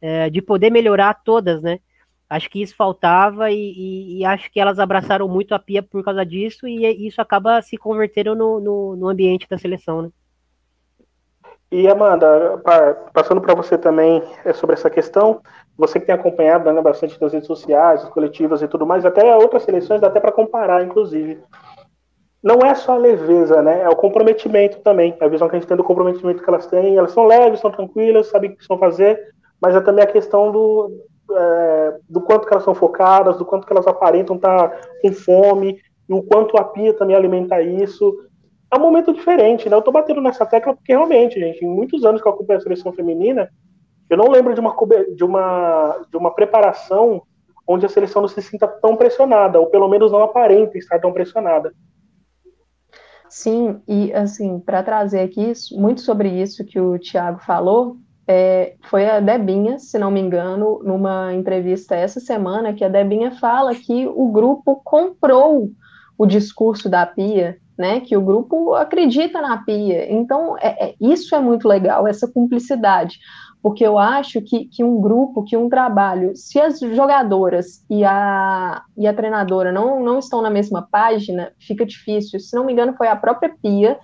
[0.00, 1.80] é, de poder melhorar todas, né?
[2.28, 6.04] Acho que isso faltava e, e, e, acho que elas abraçaram muito a Pia por
[6.04, 10.10] causa disso e, isso acaba se convertendo no, no, no ambiente da seleção, né?
[11.72, 12.60] E Amanda,
[13.12, 15.40] passando para você também é sobre essa questão,
[15.78, 19.36] você que tem acompanhado né, bastante nas redes sociais, as coletivas e tudo mais, até
[19.36, 21.40] outras seleções dá até para comparar, inclusive.
[22.42, 23.82] Não é só a leveza, né?
[23.82, 25.16] É o comprometimento também.
[25.20, 26.96] A visão que a gente tem do comprometimento que elas têm.
[26.96, 29.20] Elas são leves, são tranquilas, sabem o que estão fazer,
[29.60, 30.90] mas é também a questão do,
[31.30, 34.70] é, do quanto que elas são focadas, do quanto que elas aparentam estar
[35.02, 35.78] com fome,
[36.08, 38.16] e o quanto a pia também alimenta isso
[38.72, 39.76] é um momento diferente, né?
[39.76, 42.62] Eu tô batendo nessa tecla porque realmente, gente, em muitos anos que eu acompanho a
[42.62, 43.50] seleção feminina,
[44.08, 44.74] eu não lembro de uma,
[45.14, 47.22] de uma, de uma preparação
[47.66, 51.12] onde a seleção não se sinta tão pressionada, ou pelo menos não aparenta estar tão
[51.12, 51.72] pressionada.
[53.28, 59.08] Sim, e assim, para trazer aqui muito sobre isso que o Tiago falou, é, foi
[59.08, 64.06] a Debinha, se não me engano, numa entrevista essa semana, que a Debinha fala que
[64.06, 65.70] o grupo comprou
[66.18, 68.00] o discurso da Pia né?
[68.00, 70.12] Que o grupo acredita na pia.
[70.12, 73.18] Então, é, é, isso é muito legal, essa cumplicidade.
[73.62, 78.82] porque eu acho que, que um grupo, que um trabalho, se as jogadoras e a,
[78.96, 82.40] e a treinadora não, não estão na mesma página, fica difícil.
[82.40, 83.98] Se não me engano, foi a própria Pia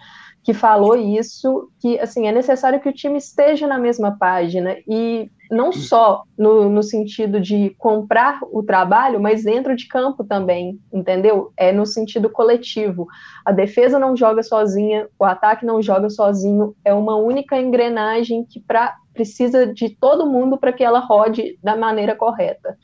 [0.46, 5.28] que falou isso, que assim é necessário que o time esteja na mesma página e
[5.50, 11.50] não só no, no sentido de comprar o trabalho, mas dentro de campo também, entendeu?
[11.56, 13.08] É no sentido coletivo.
[13.44, 18.60] A defesa não joga sozinha, o ataque não joga sozinho, é uma única engrenagem que
[18.60, 22.78] pra, precisa de todo mundo para que ela rode da maneira correta.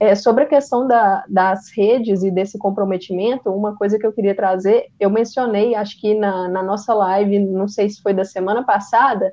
[0.00, 4.34] É, sobre a questão da, das redes e desse comprometimento, uma coisa que eu queria
[4.34, 8.64] trazer, eu mencionei, acho que na, na nossa live, não sei se foi da semana
[8.64, 9.32] passada,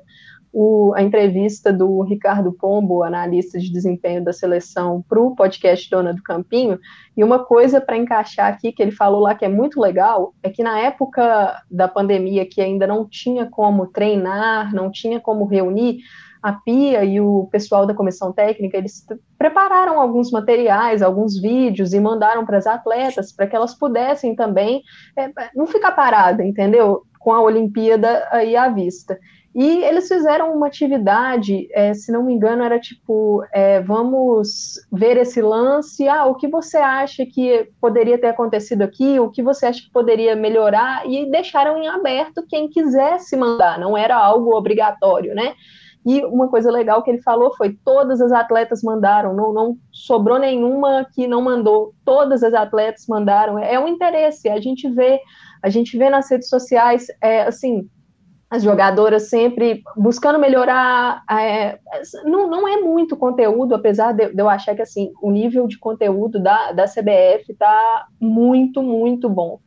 [0.52, 6.14] o, a entrevista do Ricardo Pombo, analista de desempenho da seleção, para o podcast Dona
[6.14, 6.80] do Campinho,
[7.14, 10.48] e uma coisa para encaixar aqui que ele falou lá que é muito legal, é
[10.48, 15.98] que na época da pandemia, que ainda não tinha como treinar, não tinha como reunir,
[16.46, 19.04] a Pia e o pessoal da comissão técnica, eles
[19.36, 24.80] prepararam alguns materiais, alguns vídeos e mandaram para as atletas para que elas pudessem também
[25.16, 27.02] é, não ficar parada, entendeu?
[27.18, 29.18] Com a Olimpíada aí à vista.
[29.52, 35.16] E eles fizeram uma atividade, é, se não me engano, era tipo: é, vamos ver
[35.16, 36.06] esse lance.
[36.06, 39.18] Ah, o que você acha que poderia ter acontecido aqui?
[39.18, 41.10] O que você acha que poderia melhorar?
[41.10, 45.54] E deixaram em aberto quem quisesse mandar, não era algo obrigatório, né?
[46.06, 50.38] E uma coisa legal que ele falou foi: todas as atletas mandaram, não, não sobrou
[50.38, 53.58] nenhuma que não mandou, todas as atletas mandaram.
[53.58, 55.20] É um interesse, a gente vê,
[55.60, 57.90] a gente vê nas redes sociais, é, assim,
[58.48, 61.24] as jogadoras sempre buscando melhorar.
[61.28, 61.80] É,
[62.24, 65.76] não, não é muito conteúdo, apesar de, de, eu achar que assim, o nível de
[65.76, 69.58] conteúdo da, da CBF está muito, muito bom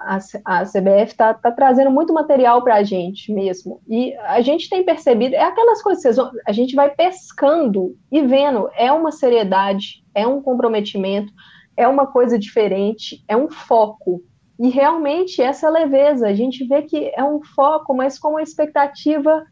[0.00, 3.80] a, CBF está tá trazendo muito material para a gente mesmo.
[3.86, 8.90] E a gente tem percebido, é aquelas coisas, a gente vai pescando e vendo, é
[8.90, 11.32] uma seriedade, é um comprometimento,
[11.76, 14.22] é uma coisa diferente, é um foco.
[14.58, 19.44] E realmente essa leveza, a gente vê que é um foco, mas com uma expectativa.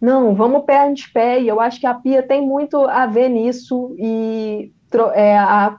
[0.00, 3.28] Não, vamos pé ante pé, e eu acho que a Pia tem muito a ver
[3.28, 4.72] nisso, e
[5.14, 5.78] é, a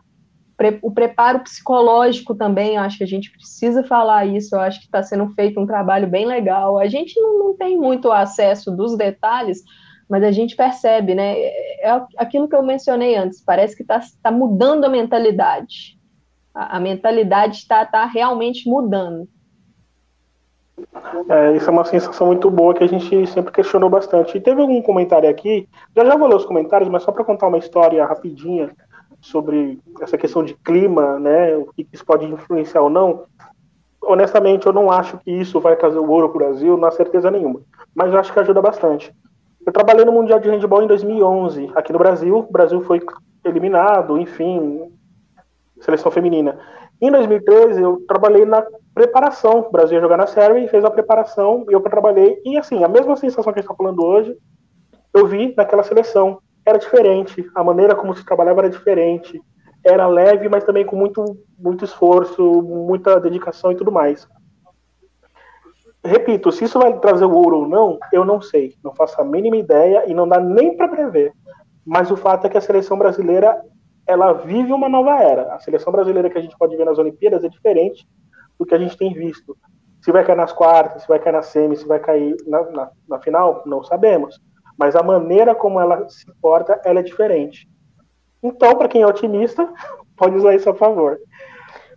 [0.81, 4.85] o preparo psicológico também, eu acho que a gente precisa falar isso, eu acho que
[4.85, 6.77] está sendo feito um trabalho bem legal.
[6.77, 9.63] A gente não, não tem muito acesso dos detalhes,
[10.09, 11.39] mas a gente percebe, né?
[11.39, 15.97] É, é aquilo que eu mencionei antes, parece que está tá mudando a mentalidade.
[16.53, 19.27] A, a mentalidade está tá realmente mudando.
[21.29, 24.37] É, isso é uma sensação muito boa que a gente sempre questionou bastante.
[24.37, 27.47] E teve algum comentário aqui, já já vou ler os comentários, mas só para contar
[27.47, 28.71] uma história rapidinha
[29.21, 33.23] sobre essa questão de clima, né, o que isso pode influenciar ou não,
[34.01, 36.91] honestamente eu não acho que isso vai trazer o ouro para o Brasil, não há
[36.91, 37.61] certeza nenhuma,
[37.93, 39.13] mas eu acho que ajuda bastante.
[39.63, 42.99] Eu trabalhei no Mundial de Handball em 2011, aqui no Brasil, o Brasil foi
[43.45, 44.91] eliminado, enfim,
[45.79, 46.57] seleção feminina.
[46.99, 50.89] Em 2013 eu trabalhei na preparação, o Brasil ia jogar na Sérvia e fez a
[50.89, 54.35] preparação, e eu trabalhei, e assim, a mesma sensação que a gente está falando hoje,
[55.13, 59.41] eu vi naquela seleção, era diferente, a maneira como se trabalhava era diferente,
[59.83, 64.27] era leve, mas também com muito, muito esforço, muita dedicação e tudo mais.
[66.03, 69.23] Repito, se isso vai trazer o ouro ou não, eu não sei, não faço a
[69.23, 71.33] mínima ideia e não dá nem para prever.
[71.85, 73.59] Mas o fato é que a seleção brasileira
[74.07, 75.53] ela vive uma nova era.
[75.53, 78.07] A seleção brasileira que a gente pode ver nas Olimpíadas é diferente
[78.59, 79.57] do que a gente tem visto.
[80.01, 82.91] Se vai cair nas quartas, se vai cair na semi, se vai cair na, na,
[83.07, 84.39] na final, não sabemos
[84.77, 87.69] mas a maneira como ela se porta, ela é diferente.
[88.43, 89.67] Então, para quem é otimista,
[90.17, 91.17] pode usar isso a favor.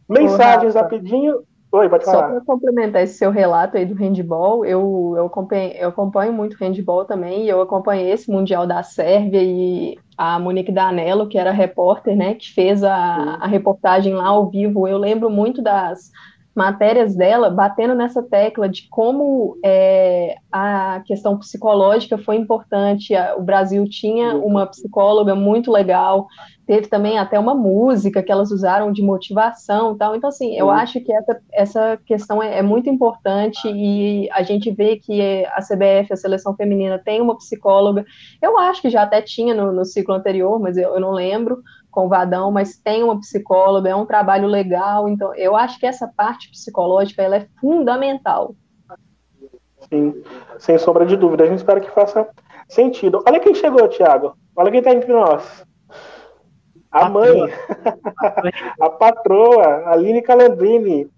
[0.08, 1.42] Mensagens rapidinho.
[1.72, 2.28] Oi, pode falar.
[2.28, 6.56] Só para complementar esse seu relato aí do handball, eu, eu, acompanho, eu acompanho muito
[6.56, 11.50] handball também, e eu acompanhei esse Mundial da Sérvia e a Monique Danello, que era
[11.50, 14.86] repórter, né, que fez a, a reportagem lá ao vivo.
[14.86, 16.12] Eu lembro muito das
[16.54, 23.12] matérias dela batendo nessa tecla de como é, a questão psicológica foi importante.
[23.36, 26.28] O Brasil tinha uma psicóloga muito legal,
[26.64, 30.14] teve também até uma música que elas usaram de motivação tal.
[30.14, 34.70] Então, assim, eu acho que essa, essa questão é, é, muito importante e a gente
[34.70, 38.04] vê que a CBF, a seleção feminina, tem uma psicóloga.
[38.40, 41.62] Eu acho que já até tinha no, no ciclo anterior, mas eu, eu não lembro
[41.94, 45.86] com o Vadão, mas tem uma psicóloga, é um trabalho legal, então eu acho que
[45.86, 48.54] essa parte psicológica ela é fundamental.
[49.88, 50.22] Sim,
[50.58, 51.44] sem sombra de dúvida.
[51.44, 52.26] A gente espera que faça
[52.68, 53.22] sentido.
[53.26, 54.36] Olha quem chegou, Thiago.
[54.56, 55.64] Olha quem está entre nós.
[56.90, 57.48] A mãe,
[58.80, 61.10] a patroa, a Aline Calandrini.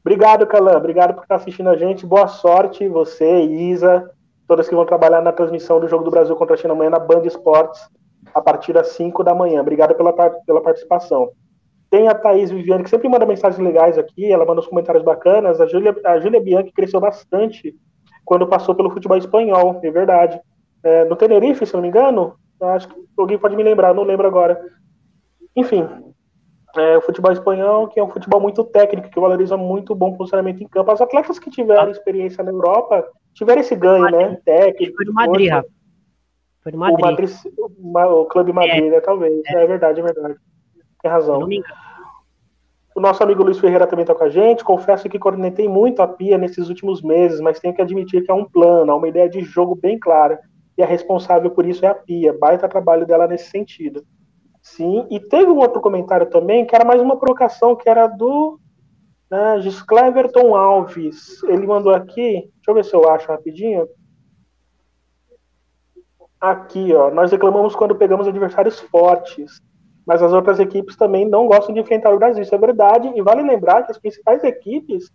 [0.00, 0.76] Obrigado, Calan.
[0.76, 2.06] Obrigado por estar assistindo a gente.
[2.06, 4.10] Boa sorte, você, Isa,
[4.46, 6.98] todas que vão trabalhar na transmissão do Jogo do Brasil contra a China amanhã na
[6.98, 7.88] Band Esportes,
[8.36, 9.62] a partir das 5 da manhã.
[9.62, 11.30] Obrigado pela, pela participação.
[11.90, 15.58] Tem a Thaís Viviane, que sempre manda mensagens legais aqui, ela manda os comentários bacanas.
[15.58, 17.74] A Júlia, a Júlia Bianchi cresceu bastante
[18.26, 20.38] quando passou pelo futebol espanhol, é verdade.
[20.82, 24.26] É, no Tenerife, se não me engano, acho que alguém pode me lembrar, não lembro
[24.26, 24.60] agora.
[25.56, 25.88] Enfim,
[26.76, 30.12] é, o futebol espanhol, que é um futebol muito técnico, que valoriza muito o bom
[30.12, 30.90] posicionamento em campo.
[30.90, 34.38] As atletas que tiveram experiência na Europa tiveram esse ganho, né?
[34.44, 34.96] Técnico.
[34.96, 35.75] Foi do Madrid, Rafa.
[36.66, 36.98] Foi do Madrid.
[36.98, 38.90] O, Madrid, o, Clube Madrid, é.
[38.90, 39.00] né?
[39.00, 39.40] Talvez.
[39.46, 39.62] É.
[39.62, 39.66] é.
[39.68, 40.34] verdade, é verdade.
[41.00, 41.48] Tem razão.
[42.96, 44.64] O nosso amigo Luiz Ferreira também está com a gente.
[44.64, 48.34] Confesso que coordenei muito a Pia nesses últimos meses, mas tenho que admitir que é
[48.34, 50.40] um plano, há uma ideia de jogo bem clara.
[50.76, 52.36] E a responsável por isso é a Pia.
[52.36, 54.04] Baita trabalho dela nesse sentido.
[54.60, 58.58] Sim, e teve um outro comentário também, que era mais uma provocação, que era do
[59.30, 61.40] né, Giscleverton Alves.
[61.44, 63.86] Ele mandou aqui, deixa eu ver se eu acho rapidinho.
[66.40, 69.60] Aqui, ó, nós reclamamos quando pegamos adversários fortes,
[70.06, 72.42] mas as outras equipes também não gostam de enfrentar o Brasil.
[72.42, 75.10] Isso é verdade, e vale lembrar que as principais equipes,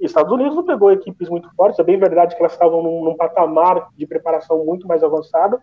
[0.00, 3.16] Estados Unidos não pegou equipes muito fortes, é bem verdade que elas estavam num, num
[3.16, 5.58] patamar de preparação muito mais avançado.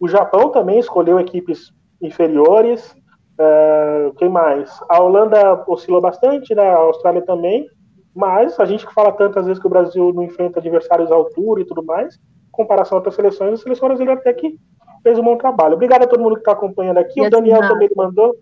[0.00, 2.94] O Japão também escolheu equipes inferiores.
[3.38, 4.80] Uh, quem mais?
[4.88, 6.68] A Holanda oscilou bastante, né?
[6.68, 7.68] A Austrália também.
[8.14, 11.60] Mas a gente que fala tantas vezes que o Brasil não enfrenta adversários à altura
[11.62, 12.18] e tudo mais,
[12.58, 14.58] comparação a outras seleções, a seleção brasileira até que
[15.02, 15.74] fez um bom trabalho.
[15.74, 17.20] Obrigado a todo mundo que está acompanhando aqui.
[17.20, 18.36] E o Daniel assim, também mandou.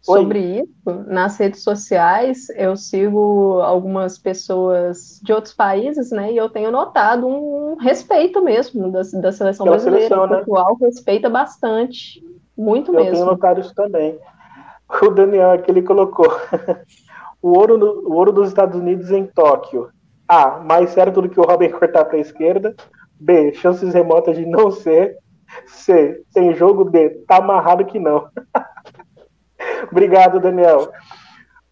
[0.00, 0.64] Sobre Oi.
[0.64, 6.32] isso, nas redes sociais, eu sigo algumas pessoas de outros países, né?
[6.32, 10.08] E eu tenho notado um respeito mesmo da, da seleção Pela brasileira.
[10.08, 10.36] Seleção, né?
[10.36, 12.20] O pessoal respeita bastante.
[12.58, 13.10] Muito eu mesmo.
[13.10, 14.18] Eu tenho notado isso também.
[15.02, 16.26] O Daniel aqui ele colocou
[17.40, 19.88] o, ouro no, o ouro dos Estados Unidos em Tóquio.
[20.26, 20.58] A.
[20.58, 22.74] Mais certo do que o Robin cortar para a esquerda.
[23.22, 23.52] B.
[23.54, 25.16] Chances remotas de não ser.
[25.66, 26.22] C.
[26.32, 27.10] Tem jogo D.
[27.26, 28.26] Tá amarrado que não.
[29.90, 30.90] Obrigado, Daniel.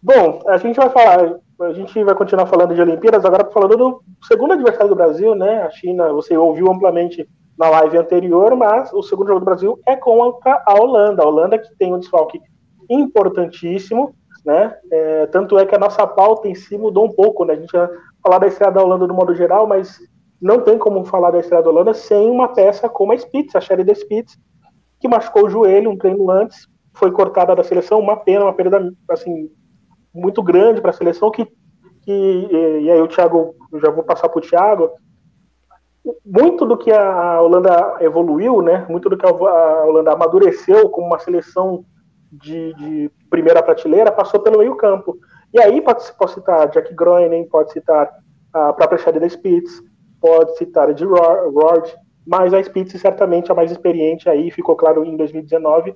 [0.01, 4.03] Bom, a gente vai falar, a gente vai continuar falando de Olimpíadas, agora falando do
[4.23, 5.63] segundo adversário do Brasil, né?
[5.63, 9.95] A China, você ouviu amplamente na live anterior, mas o segundo jogo do Brasil é
[9.95, 11.23] contra a Holanda.
[11.23, 12.41] A Holanda que tem um desfalque
[12.89, 14.75] importantíssimo, né?
[14.91, 17.53] É, tanto é que a nossa pauta em si mudou um pouco, né?
[17.53, 17.89] A gente ia
[18.23, 19.99] falar da estreia da Holanda no modo geral, mas
[20.41, 23.61] não tem como falar da estreia da Holanda sem uma peça como a Spitz, a
[23.61, 24.37] Sherry Spitz,
[24.99, 28.91] que machucou o joelho um treino antes, foi cortada da seleção, uma pena, uma perda
[29.09, 29.49] assim
[30.13, 31.45] muito grande para a seleção que,
[32.03, 32.47] que
[32.81, 34.89] e aí o Thiago, já vou passar para o Thiago,
[36.25, 38.85] muito do que a Holanda evoluiu, né?
[38.89, 41.85] Muito do que a Holanda amadureceu como uma seleção
[42.31, 45.17] de, de primeira prateleira passou pelo meio campo.
[45.53, 48.09] E aí pode, pode citar Jack Groening, pode citar
[48.53, 49.81] a própria Shadida Spitz,
[50.21, 51.93] pode citar a de Rord,
[52.25, 55.95] mas a Spitz certamente a mais experiente aí, ficou claro em 2019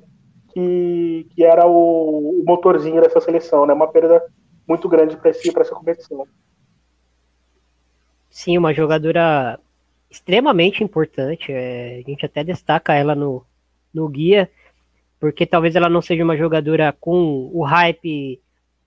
[0.52, 3.74] que, que era o, o motorzinho dessa seleção, né?
[3.74, 4.24] Uma perda
[4.68, 6.26] muito grande para si, essa competição.
[8.30, 9.60] Sim, uma jogadora
[10.10, 11.52] extremamente importante.
[11.52, 13.46] É, a gente até destaca ela no,
[13.94, 14.50] no guia,
[15.20, 18.42] porque talvez ela não seja uma jogadora com o hype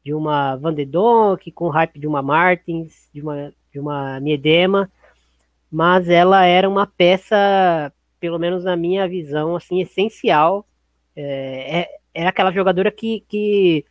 [0.04, 4.18] de uma Van de Donk, com o hype de uma Martins, de uma, de uma
[4.20, 4.90] Miedema,
[5.70, 10.66] mas ela era uma peça, pelo menos na minha visão, assim, essencial.
[11.14, 13.84] É, é, era aquela jogadora que, que,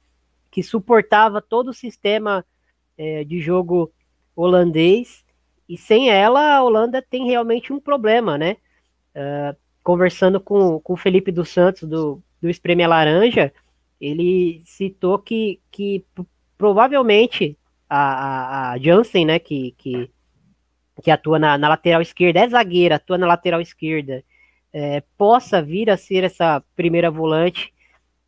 [0.49, 2.45] que suportava todo o sistema
[2.97, 3.91] é, de jogo
[4.35, 5.25] holandês
[5.67, 8.57] e sem ela, a Holanda tem realmente um problema, né?
[9.15, 13.51] Uh, conversando com, com o Felipe dos Santos, do, do Espreme Laranja,
[13.99, 16.05] ele citou que, que
[16.57, 17.57] provavelmente
[17.89, 20.09] a, a, a Jansen, né, que, que,
[21.01, 24.23] que atua na, na, lateral esquerda, é zagueira, atua na lateral esquerda,
[24.73, 27.73] é, possa vir a ser essa primeira volante,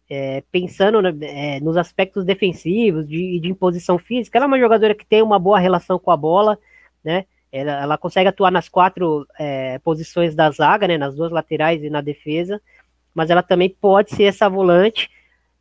[0.09, 5.05] é, pensando é, nos aspectos defensivos, de, de imposição física, ela é uma jogadora que
[5.05, 6.57] tem uma boa relação com a bola,
[7.03, 7.25] né?
[7.51, 10.97] Ela, ela consegue atuar nas quatro é, posições da zaga, né?
[10.97, 12.61] Nas duas laterais e na defesa,
[13.13, 15.09] mas ela também pode ser essa volante.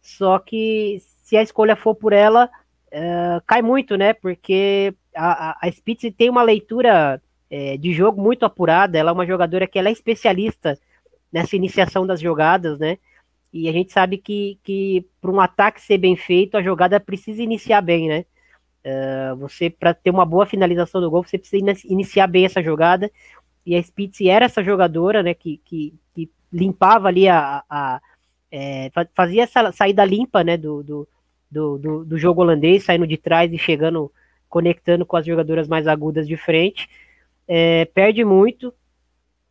[0.00, 2.48] Só que se a escolha for por ela,
[2.90, 4.14] é, cai muito, né?
[4.14, 8.98] Porque a, a, Spitz tem uma leitura é, de jogo muito apurada.
[8.98, 10.78] Ela é uma jogadora que ela é especialista
[11.32, 12.98] nessa iniciação das jogadas, né?
[13.52, 17.42] E a gente sabe que, que para um ataque ser bem feito, a jogada precisa
[17.42, 18.24] iniciar bem, né?
[18.84, 23.10] Uh, você, para ter uma boa finalização do gol, você precisa iniciar bem essa jogada.
[23.66, 27.62] E a Spitz era essa jogadora, né, que, que, que limpava ali a.
[27.68, 28.00] a
[28.50, 31.08] é, fazia essa saída limpa, né, do, do,
[31.50, 34.10] do, do, jogo holandês, saindo de trás e chegando,
[34.48, 36.88] conectando com as jogadoras mais agudas de frente.
[37.46, 38.72] É, perde muito,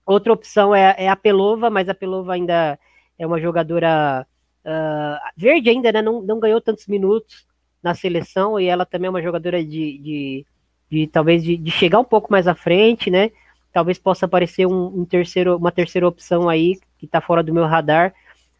[0.07, 2.79] Outra opção é, é, a Pelova, mas a Pelova ainda
[3.19, 4.25] é uma jogadora
[4.63, 6.01] uh, verde ainda, né?
[6.01, 7.45] Não, não ganhou tantos minutos
[7.83, 10.45] na seleção e ela também é uma jogadora de, de,
[10.89, 13.31] de talvez de, de, chegar um pouco mais à frente, né?
[13.73, 17.65] Talvez possa aparecer um, um terceiro, uma terceira opção aí que está fora do meu
[17.65, 18.13] radar,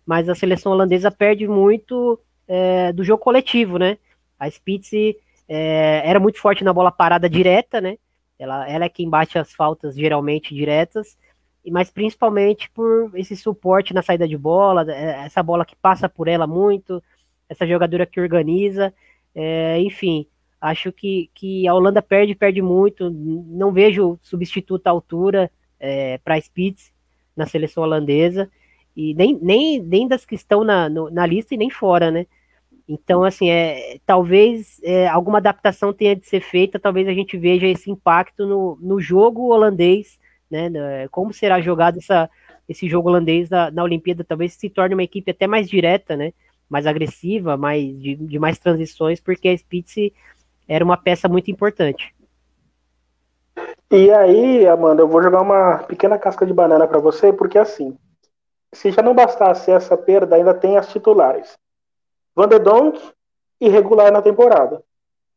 [0.06, 3.98] mas a seleção holandesa perde muito é, do jogo coletivo, né?
[4.38, 4.92] A Spitz
[5.48, 7.98] é, era muito forte na bola parada direta, né?
[8.38, 11.18] Ela, ela é quem bate as faltas geralmente diretas,
[11.70, 16.28] mas principalmente por esse suporte na saída de bola, é, essa bola que passa por
[16.28, 17.02] ela muito,
[17.50, 18.94] essa jogadora que organiza,
[19.34, 20.28] é, enfim,
[20.60, 26.40] acho que, que a Holanda perde, perde muito, não vejo substituto à altura é, para
[26.40, 26.92] Spitz
[27.36, 28.50] na seleção holandesa,
[28.96, 32.26] e nem, nem, nem das que estão na, no, na lista e nem fora, né?
[32.88, 37.68] Então, assim, é, talvez é, alguma adaptação tenha de ser feita, talvez a gente veja
[37.68, 40.18] esse impacto no, no jogo holandês,
[40.50, 40.70] né?
[41.12, 42.30] Como será jogado essa,
[42.68, 46.32] esse jogo holandês na, na Olimpíada, talvez se torne uma equipe até mais direta, né?
[46.70, 49.96] Mais agressiva, mais, de, de mais transições, porque a Spitz
[50.68, 52.16] era uma peça muito importante.
[53.92, 57.98] E aí, Amanda, eu vou jogar uma pequena casca de banana para você, porque assim,
[58.74, 61.58] se já não bastasse essa perda, ainda tem as titulares.
[62.38, 63.02] Van de Donk,
[63.60, 64.84] irregular na temporada.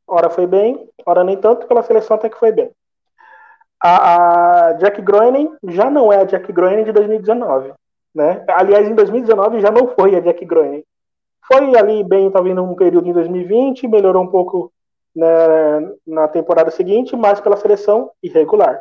[0.06, 2.70] Ora foi bem, ora nem tanto, pela seleção até que foi bem.
[3.82, 7.72] A, a Jack Groening já não é a Jack Groening de 2019.
[8.14, 8.44] Né?
[8.50, 10.84] Aliás, em 2019 já não foi a Jack Groening.
[11.50, 14.70] Foi ali bem, talvez num período em 2020, melhorou um pouco
[15.16, 15.26] né,
[16.06, 18.78] na temporada seguinte, mas pela seleção irregular.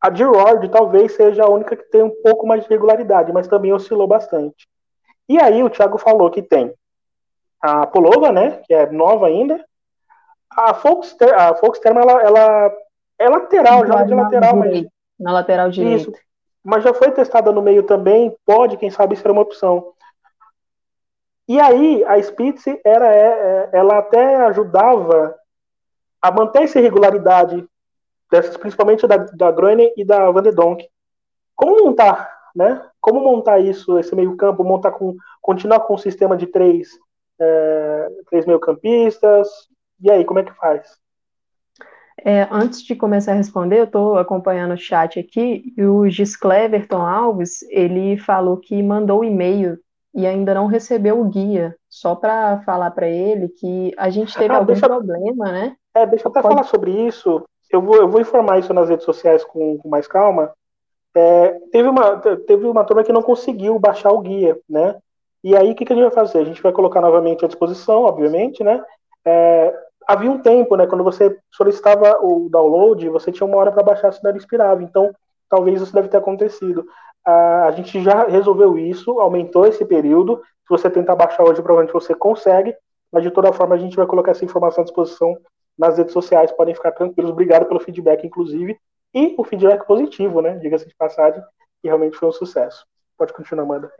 [0.00, 3.70] A Girard talvez seja a única que tem um pouco mais de regularidade, mas também
[3.70, 4.66] oscilou bastante.
[5.28, 6.72] E aí o Thiago falou que tem
[7.60, 9.62] a Polova, né, que é nova ainda.
[10.50, 12.72] A Foxter, a Foxterma, ela, ela
[13.18, 14.86] é lateral, joga de lateral, mas...
[15.18, 16.10] Na lateral direita.
[16.10, 16.12] Isso,
[16.64, 19.92] mas já foi testada no meio também, pode, quem sabe, ser uma opção.
[21.46, 25.36] E aí, a Spitz, era, é, é, ela até ajudava
[26.22, 27.66] a manter essa irregularidade,
[28.30, 30.88] dessas, principalmente da, da Groene e da Van de Donk.
[31.54, 32.82] Como montar, né?
[33.00, 36.98] Como montar isso, esse meio campo, montar com, continuar com um sistema de três
[37.40, 39.48] é, três meio-campistas.
[40.00, 40.98] E aí, como é que faz?
[42.24, 46.36] É, antes de começar a responder, eu estou acompanhando o chat aqui e o Gis
[46.36, 49.78] Cleverton Alves, ele falou que mandou o e-mail
[50.14, 54.52] e ainda não recebeu o guia, só para falar para ele que a gente teve
[54.52, 55.76] ah, algum deixa, problema, né?
[55.94, 56.54] É, deixa eu até Pode...
[56.54, 57.42] falar sobre isso.
[57.70, 60.52] Eu vou, eu vou informar isso nas redes sociais com, com mais calma.
[61.14, 64.96] É, teve, uma, teve uma turma que não conseguiu baixar o guia, né?
[65.42, 66.38] E aí, o que, que a gente vai fazer?
[66.38, 68.82] A gente vai colocar novamente à disposição, obviamente, né?
[69.24, 69.74] É,
[70.06, 70.86] havia um tempo, né?
[70.86, 74.82] Quando você solicitava o download, você tinha uma hora para baixar se não expirava.
[74.82, 75.14] Então,
[75.48, 76.84] talvez isso deve ter acontecido.
[77.24, 80.40] Ah, a gente já resolveu isso, aumentou esse período.
[80.62, 82.74] Se você tentar baixar hoje, provavelmente você consegue.
[83.12, 85.36] Mas de toda forma, a gente vai colocar essa informação à disposição
[85.76, 86.52] nas redes sociais.
[86.52, 87.30] Podem ficar tranquilos.
[87.30, 88.78] Obrigado pelo feedback, inclusive.
[89.14, 90.58] E o feedback positivo, né?
[90.58, 91.42] Diga-se de passagem,
[91.80, 92.86] que realmente foi um sucesso.
[93.18, 93.90] Pode continuar, Amanda.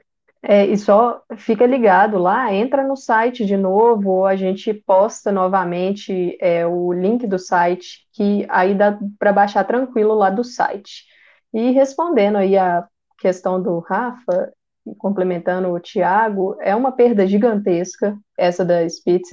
[0.43, 6.37] É, e só fica ligado lá, entra no site de novo, a gente posta novamente
[6.41, 11.05] é, o link do site, que aí dá para baixar tranquilo lá do site.
[11.53, 12.87] E respondendo aí a
[13.19, 14.51] questão do Rafa,
[14.99, 19.31] complementando o Tiago, é uma perda gigantesca essa da Spitz.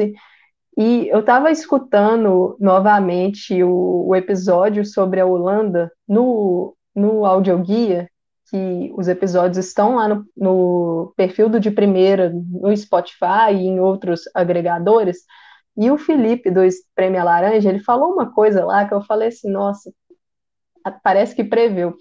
[0.77, 8.09] E eu estava escutando novamente o, o, episódio sobre a Holanda no, no audioguia,
[8.49, 13.79] que os episódios estão lá no, no perfil do De Primeira, no Spotify e em
[13.79, 15.19] outros agregadores.
[15.77, 16.61] E o Felipe, do
[16.95, 19.91] Prêmio Laranja, ele falou uma coisa lá que eu falei assim, nossa,
[21.03, 21.95] parece que preveu.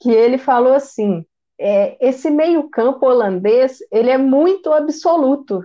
[0.00, 1.24] Que ele falou assim,
[1.58, 5.62] é, esse meio campo holandês, ele é muito absoluto.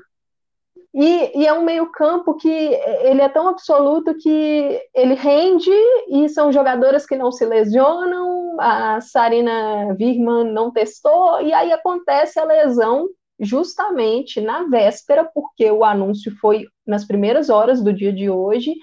[0.99, 5.69] E, e, é um meio-campo que ele é tão absoluto que ele rende
[6.09, 8.59] e são jogadoras que não se lesionam.
[8.59, 13.07] A Sarina Virman não testou, e aí acontece a lesão
[13.39, 18.73] justamente na véspera, porque o anúncio foi nas primeiras horas do dia de hoje,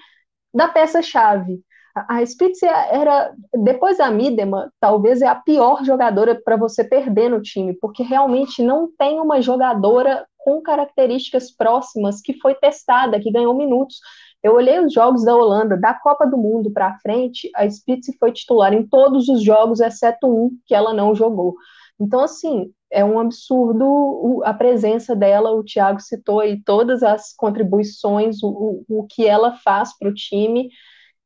[0.53, 1.59] da peça-chave.
[1.93, 7.41] A Spitz era, depois da Midema, talvez é a pior jogadora para você perder no
[7.41, 13.55] time, porque realmente não tem uma jogadora com características próximas que foi testada, que ganhou
[13.55, 13.99] minutos.
[14.43, 18.31] Eu olhei os jogos da Holanda, da Copa do Mundo para frente, a Spitz foi
[18.31, 21.55] titular em todos os jogos, exceto um que ela não jogou.
[21.99, 25.51] Então, assim, é um absurdo a presença dela.
[25.51, 30.69] O Thiago citou aí todas as contribuições, o, o que ela faz para o time.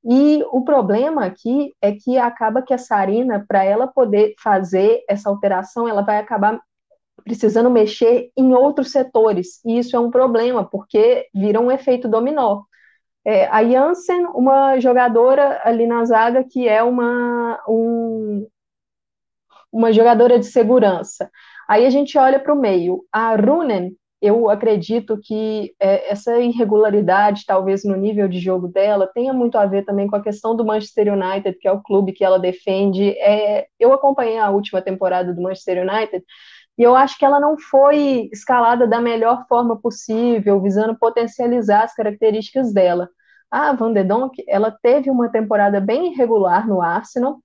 [0.06, 5.30] E o problema aqui é que acaba que a Sarina, para ela poder fazer essa
[5.30, 6.58] alteração, ela vai acabar
[7.24, 9.64] precisando mexer em outros setores.
[9.66, 12.64] E isso é um problema, porque vira um efeito dominó.
[13.26, 18.48] É, a Janssen, uma jogadora ali na zaga que é uma, um,
[19.72, 21.30] uma jogadora de segurança.
[21.68, 23.04] Aí a gente olha para o meio.
[23.12, 29.32] A Runen, eu acredito que é, essa irregularidade, talvez no nível de jogo dela, tenha
[29.34, 32.24] muito a ver também com a questão do Manchester United, que é o clube que
[32.24, 33.12] ela defende.
[33.20, 36.24] É, eu acompanhei a última temporada do Manchester United
[36.80, 41.94] e eu acho que ela não foi escalada da melhor forma possível, visando potencializar as
[41.94, 43.10] características dela.
[43.52, 47.42] A Van de Donk, ela teve uma temporada bem irregular no Arsenal,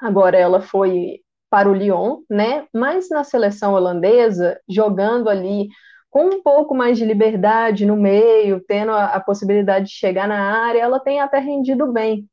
[0.00, 2.66] agora ela foi para o Lyon, né?
[2.74, 5.68] Mas na seleção holandesa, jogando ali
[6.10, 10.66] com um pouco mais de liberdade no meio, tendo a, a possibilidade de chegar na
[10.66, 12.28] área, ela tem até rendido bem.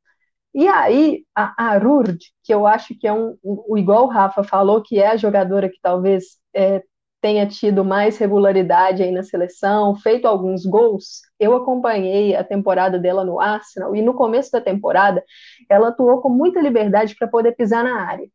[0.54, 4.82] E aí, a Arurd, que eu acho que é um, um, igual o Rafa falou,
[4.82, 6.82] que é a jogadora que talvez é,
[7.22, 13.24] tenha tido mais regularidade aí na seleção, feito alguns gols, eu acompanhei a temporada dela
[13.24, 15.24] no Arsenal, e no começo da temporada,
[15.70, 18.28] ela atuou com muita liberdade para poder pisar na área.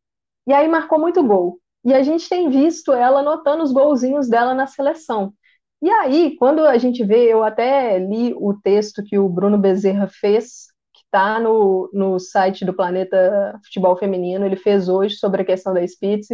[0.46, 1.60] E aí marcou muito gol.
[1.84, 5.32] E a gente tem visto ela anotando os golzinhos dela na seleção.
[5.80, 10.08] E aí, quando a gente vê, eu até li o texto que o Bruno Bezerra
[10.08, 10.67] fez
[11.08, 15.86] está no, no site do Planeta Futebol Feminino, ele fez hoje sobre a questão da
[15.86, 16.28] Spitz.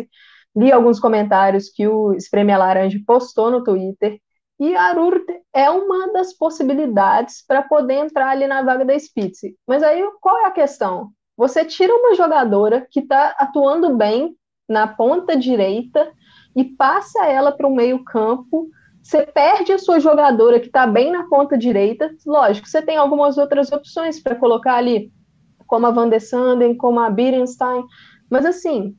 [0.55, 4.19] Li alguns comentários que o Espreme Laranja postou no Twitter.
[4.61, 9.41] E a Arurt é uma das possibilidades para poder entrar ali na vaga da Spitz.
[9.67, 11.11] Mas aí qual é a questão?
[11.37, 14.37] Você tira uma jogadora que está atuando bem
[14.69, 16.13] na ponta direita
[16.55, 18.69] e passa ela para o meio-campo
[19.05, 22.11] você perde a sua jogadora que está bem na ponta direita.
[22.25, 25.13] Lógico, você tem algumas outras opções para colocar ali,
[25.67, 27.85] como a Van de Sanden, como a Birenstein,
[28.31, 28.97] mas assim,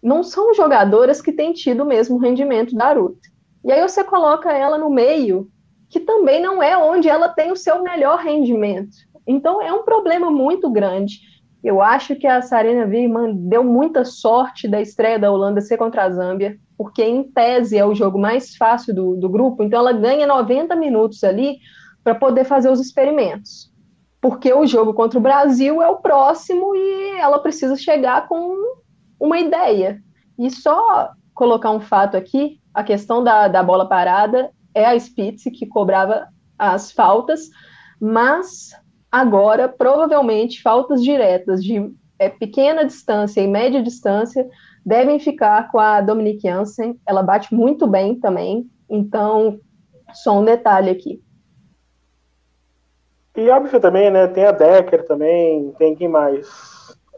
[0.00, 3.18] não são jogadoras que têm tido o mesmo rendimento da Ruth.
[3.64, 5.50] E aí você coloca ela no meio,
[5.90, 8.96] que também não é onde ela tem o seu melhor rendimento.
[9.26, 11.18] Então é um problema muito grande.
[11.64, 16.04] Eu acho que a Sarena Wirman deu muita sorte da estreia da Holanda ser contra
[16.04, 19.92] a Zâmbia, porque em tese é o jogo mais fácil do, do grupo, então ela
[19.92, 21.58] ganha 90 minutos ali
[22.02, 23.72] para poder fazer os experimentos.
[24.20, 28.56] Porque o jogo contra o Brasil é o próximo e ela precisa chegar com
[29.18, 30.00] uma ideia.
[30.38, 35.44] E só colocar um fato aqui, a questão da, da bola parada é a Spitz
[35.44, 36.26] que cobrava
[36.58, 37.48] as faltas,
[38.00, 38.72] mas
[39.12, 44.48] Agora, provavelmente, faltas diretas de é, pequena distância e média distância
[44.84, 46.98] devem ficar com a Dominique Janssen.
[47.06, 48.70] Ela bate muito bem também.
[48.88, 49.58] Então,
[50.12, 51.22] só um detalhe aqui.
[53.36, 54.26] E óbvio também, né?
[54.26, 56.46] Tem a Decker também, tem quem mais?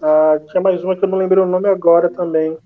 [0.00, 2.56] Ah, tinha mais uma que eu não lembro o nome agora também.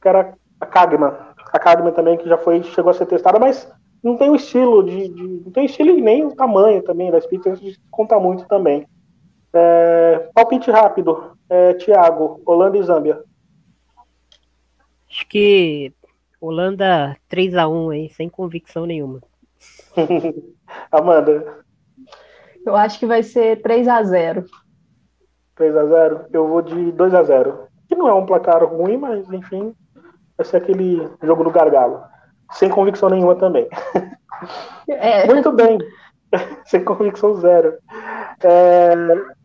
[0.00, 1.12] Que era a Kagman.
[1.52, 3.70] A Kagman também, que já foi, chegou a ser testada, mas
[4.02, 7.60] não tem o estilo de, de, não tem estilo nem o tamanho também das pizzas
[7.90, 8.86] conta muito também.
[9.52, 13.22] É, palpite rápido, é, Thiago, Holanda e Zâmbia.
[15.12, 15.92] Acho que
[16.40, 19.20] Holanda 3 a 1 aí, sem convicção nenhuma.
[20.90, 21.58] Amanda.
[22.64, 24.46] Eu acho que vai ser 3 a 0.
[25.54, 26.26] 3 a 0.
[26.32, 27.68] Eu vou de 2 a 0.
[27.86, 29.74] Que não é um placar ruim, mas enfim,
[30.34, 32.02] vai ser aquele jogo do gargalo
[32.52, 33.68] sem convicção nenhuma também.
[34.88, 35.26] É.
[35.30, 35.78] Muito bem,
[36.64, 37.74] sem convicção zero.
[38.42, 38.94] É,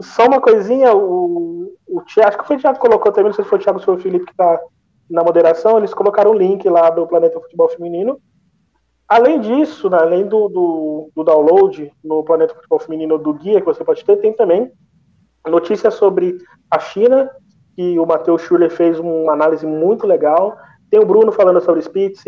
[0.02, 3.34] só uma coisinha, o, o Thiago, acho que foi o Thiago que colocou também, não
[3.34, 4.60] sei se foi o Thiago ou o Felipe que está
[5.10, 8.20] na moderação, eles colocaram o link lá do Planeta Futebol Feminino.
[9.08, 13.66] Além disso, né, além do, do, do, download no Planeta Futebol Feminino do guia que
[13.66, 14.70] você pode ter, tem também
[15.48, 16.38] notícias sobre
[16.70, 17.30] a China,
[17.74, 20.58] que o Matheus Schuller fez uma análise muito legal.
[20.92, 22.24] Tem o Bruno falando sobre Spitz,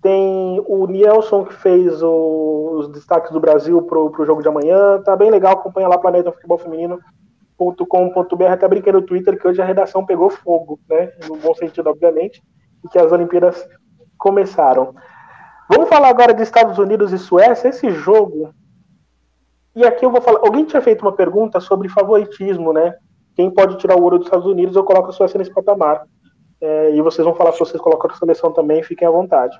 [0.00, 5.00] tem o Nielson que fez o, os destaques do Brasil pro, pro jogo de amanhã.
[5.02, 6.58] Tá bem legal, acompanha lá Planeta Futebol
[7.60, 11.12] Feminino.com.br, até brinquei no Twitter que hoje a redação pegou fogo, né?
[11.28, 12.42] No bom sentido, obviamente,
[12.82, 13.68] e que as Olimpíadas
[14.16, 14.94] começaram.
[15.68, 17.68] Vamos falar agora de Estados Unidos e Suécia.
[17.68, 18.52] Esse jogo.
[19.76, 20.40] E aqui eu vou falar.
[20.40, 22.94] Alguém tinha feito uma pergunta sobre favoritismo, né?
[23.36, 24.74] Quem pode tirar o ouro dos Estados Unidos?
[24.74, 26.02] Eu coloco a Suécia nesse patamar.
[26.60, 29.58] É, e vocês vão falar se vocês colocam a seleção também, fiquem à vontade.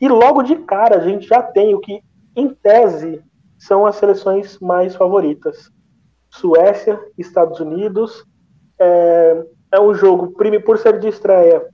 [0.00, 2.00] E logo de cara a gente já tem o que,
[2.34, 3.22] em tese,
[3.58, 5.70] são as seleções mais favoritas.
[6.30, 8.24] Suécia, Estados Unidos.
[8.78, 10.32] É, é um jogo,
[10.64, 11.66] por ser de estreia,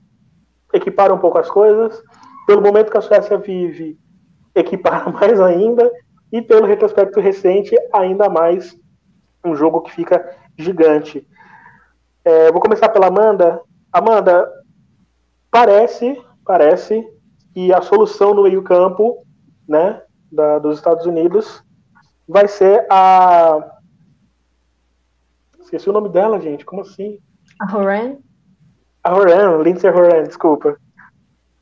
[0.73, 2.01] equipara um pouco as coisas.
[2.45, 3.97] Pelo momento que a Suécia vive,
[4.55, 5.89] equipara mais ainda.
[6.31, 8.77] E pelo retrospecto recente, ainda mais
[9.45, 11.25] um jogo que fica gigante.
[12.25, 13.61] É, vou começar pela Amanda.
[13.93, 14.51] Amanda,
[15.49, 17.05] parece, parece
[17.53, 19.25] que a solução no meio-campo,
[19.67, 20.01] né,
[20.61, 21.63] dos Estados Unidos
[22.27, 23.76] vai ser a.
[25.67, 26.65] Esqueci o nome dela, gente.
[26.65, 27.19] Como assim?
[27.59, 28.15] A Horan?
[29.03, 30.77] A Horan, Lindsay Horan, desculpa.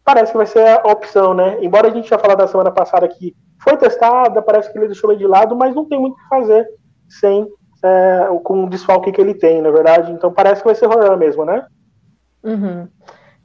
[0.03, 1.57] Parece que vai ser a opção, né?
[1.63, 5.11] Embora a gente já falado da semana passada que foi testada, parece que ele deixou
[5.11, 6.67] ele de lado, mas não tem muito o que fazer
[7.09, 7.47] sem
[7.83, 10.11] é, com o desfalque que ele tem, na verdade.
[10.11, 11.65] Então parece que vai ser Horan mesmo, né?
[12.43, 12.87] Uhum.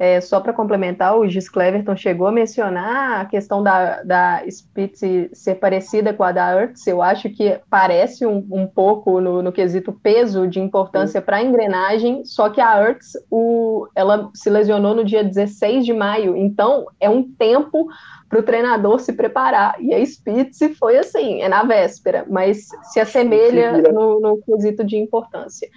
[0.03, 5.03] É, só para complementar, o Gis Cleverton chegou a mencionar a questão da, da Spitz
[5.35, 6.87] ser parecida com a da Ertz.
[6.87, 11.43] Eu acho que parece um, um pouco no, no, quesito peso de importância para a
[11.43, 16.87] engrenagem, só que a Ertz, o, ela se lesionou no dia 16 de maio, então
[16.99, 17.87] é um tempo
[18.27, 19.77] para o treinador se preparar.
[19.83, 24.97] E a Spitz foi assim, é na véspera, mas se assemelha no, no quesito de
[24.97, 25.69] importância.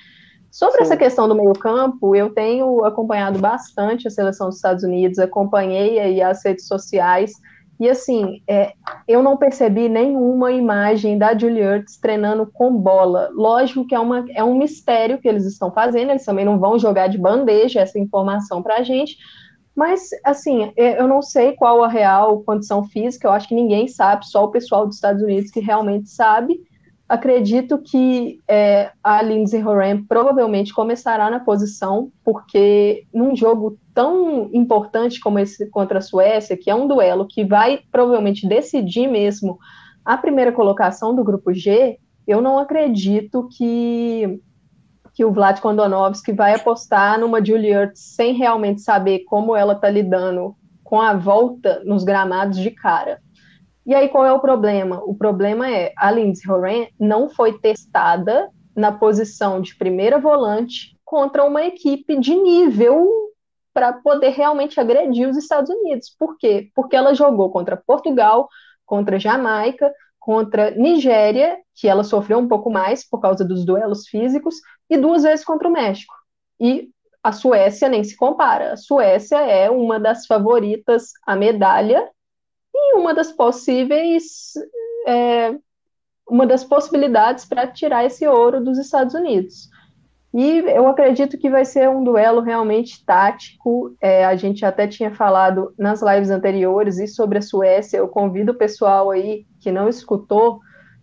[0.54, 0.84] Sobre Sim.
[0.84, 6.22] essa questão do meio-campo, eu tenho acompanhado bastante a seleção dos Estados Unidos, acompanhei aí
[6.22, 7.32] as redes sociais,
[7.80, 8.74] e assim, é,
[9.08, 13.32] eu não percebi nenhuma imagem da Julie Ertz treinando com bola.
[13.34, 16.78] Lógico que é, uma, é um mistério que eles estão fazendo, eles também não vão
[16.78, 19.18] jogar de bandeja essa informação para a gente,
[19.76, 23.88] mas, assim, é, eu não sei qual a real condição física, eu acho que ninguém
[23.88, 26.62] sabe, só o pessoal dos Estados Unidos que realmente sabe
[27.08, 35.20] acredito que é, a Lindsay Horan provavelmente começará na posição, porque num jogo tão importante
[35.20, 39.60] como esse contra a Suécia, que é um duelo que vai provavelmente decidir mesmo
[40.04, 41.98] a primeira colocação do grupo G,
[42.28, 44.42] eu não acredito que
[45.14, 50.56] que o Vlad Kondonovski vai apostar numa Julie sem realmente saber como ela está lidando
[50.84, 53.22] com a volta nos gramados de cara.
[53.86, 55.02] E aí qual é o problema?
[55.06, 61.44] O problema é a Lindsay Horan não foi testada na posição de primeira volante contra
[61.44, 63.08] uma equipe de nível
[63.74, 66.16] para poder realmente agredir os Estados Unidos.
[66.18, 66.70] Por quê?
[66.74, 68.48] Porque ela jogou contra Portugal,
[68.86, 74.56] contra Jamaica, contra Nigéria, que ela sofreu um pouco mais por causa dos duelos físicos,
[74.90, 76.14] e duas vezes contra o México.
[76.60, 76.90] E
[77.22, 78.74] a Suécia nem se compara.
[78.74, 82.10] A Suécia é uma das favoritas à medalha
[82.74, 84.54] e uma das possíveis,
[85.08, 85.56] é,
[86.28, 89.70] uma das possibilidades para tirar esse ouro dos Estados Unidos.
[90.34, 93.96] E eu acredito que vai ser um duelo realmente tático.
[94.02, 97.98] É, a gente até tinha falado nas lives anteriores e sobre a Suécia.
[97.98, 100.60] Eu convido o pessoal aí que não escutou,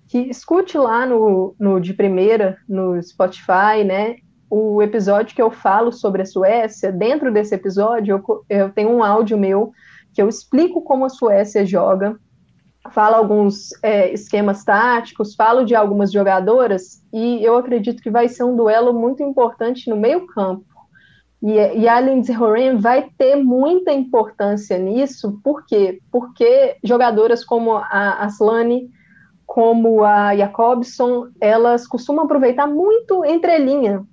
[0.09, 4.16] que escute lá no, no de primeira, no Spotify, né?
[4.51, 6.91] O episódio que eu falo sobre a Suécia.
[6.91, 9.71] Dentro desse episódio, eu, eu tenho um áudio meu
[10.12, 12.18] que eu explico como a Suécia joga,
[12.90, 18.44] falo alguns é, esquemas táticos, falo de algumas jogadoras, e eu acredito que vai ser
[18.44, 20.64] um duelo muito importante no meio-campo.
[21.42, 25.98] E, e, a Lindsay Horan vai ter muita importância nisso, por quê?
[26.11, 28.90] Porque jogadoras como a Aslane,
[29.46, 34.04] como a Jacobson, elas costumam aproveitar muito entrelinha,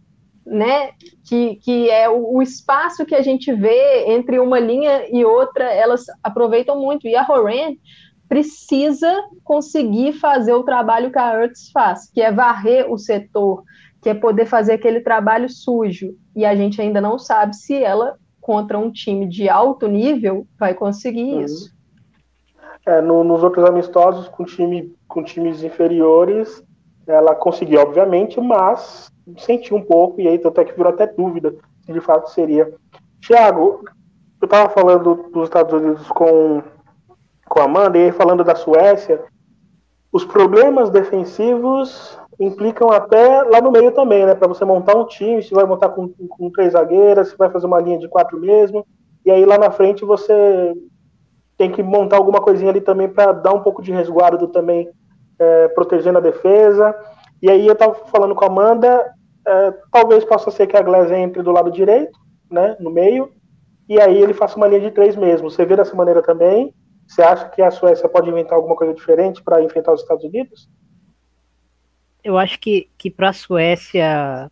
[0.47, 0.91] né,
[1.27, 5.65] que, que é o, o, espaço que a gente vê entre uma linha e outra,
[5.65, 7.07] elas aproveitam muito.
[7.07, 7.75] E a Horan
[8.27, 13.63] precisa conseguir fazer o trabalho que a Ertz faz, que é varrer o setor,
[14.01, 16.15] que é poder fazer aquele trabalho sujo.
[16.35, 20.73] E a gente ainda não sabe se ela, contra um time de alto nível, vai
[20.73, 21.41] conseguir uhum.
[21.41, 21.75] isso.
[22.85, 26.63] É, no, nos outros amistosos com, time, com times inferiores,
[27.07, 31.55] ela conseguiu, obviamente, mas senti um pouco, e aí até que virou até dúvida
[31.85, 32.73] se de fato seria.
[33.21, 33.83] Tiago,
[34.41, 36.61] eu estava falando dos Estados Unidos com,
[37.47, 39.23] com a Amanda, e aí falando da Suécia,
[40.11, 44.35] os problemas defensivos implicam até lá no meio também, né?
[44.35, 47.65] Para você montar um time, se vai montar com, com três zagueiras, se vai fazer
[47.65, 48.85] uma linha de quatro mesmo,
[49.25, 50.73] e aí lá na frente você
[51.57, 54.87] tem que montar alguma coisinha ali também para dar um pouco de resguardo também,
[55.39, 56.95] é, protegendo a defesa.
[57.41, 59.13] E aí eu estava falando com a Amanda,
[59.45, 62.17] é, talvez possa ser que a Glass entre do lado direito,
[62.49, 63.31] né, no meio,
[63.87, 65.49] e aí ele faça uma linha de três mesmo.
[65.49, 66.73] Você vê dessa maneira também?
[67.07, 70.69] Você acha que a Suécia pode inventar alguma coisa diferente para enfrentar os Estados Unidos?
[72.21, 74.51] Eu acho que, que para a Suécia,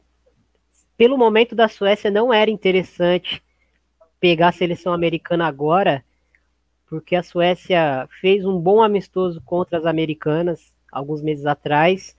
[0.96, 3.44] pelo momento da Suécia, não era interessante
[4.22, 6.04] pegar a seleção americana agora,
[6.88, 12.16] porque a Suécia fez um bom amistoso contra as americanas alguns meses atrás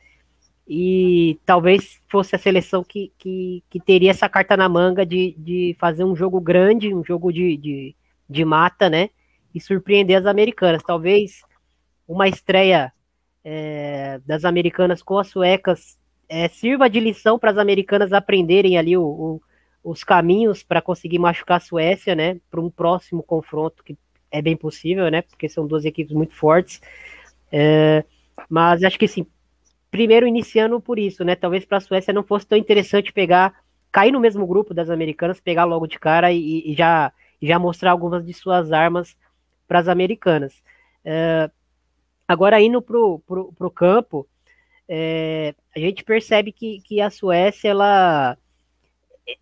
[0.69, 5.77] e talvez fosse a seleção que, que, que, teria essa carta na manga de, de
[5.79, 7.97] fazer um jogo grande, um jogo de, de,
[8.29, 9.11] de mata, né?
[9.55, 10.83] E surpreender as americanas.
[10.83, 11.43] Talvez
[12.07, 12.93] uma estreia
[13.45, 15.97] é, das americanas com as suecas
[16.29, 19.43] é, sirva de lição para as americanas aprenderem ali o, o,
[19.85, 22.41] os caminhos para conseguir machucar a Suécia, né?
[22.51, 23.97] Para um próximo confronto que
[24.33, 25.23] é bem possível, né?
[25.23, 26.81] Porque são duas equipes muito fortes.
[27.53, 28.05] É,
[28.49, 29.27] mas acho que sim,
[29.91, 31.35] primeiro iniciando por isso, né?
[31.35, 33.55] Talvez para a Suécia não fosse tão interessante pegar,
[33.91, 37.91] cair no mesmo grupo das americanas, pegar logo de cara e, e já, já mostrar
[37.93, 39.17] algumas de suas armas
[39.67, 40.63] para as americanas.
[41.05, 41.51] É,
[42.27, 44.29] agora indo pro, pro, pro campo,
[44.89, 48.37] é, a gente percebe que, que a Suécia, ela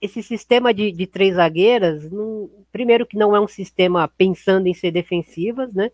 [0.00, 4.74] esse sistema de, de três zagueiras, não, primeiro que não é um sistema pensando em
[4.74, 5.90] ser defensivas, né?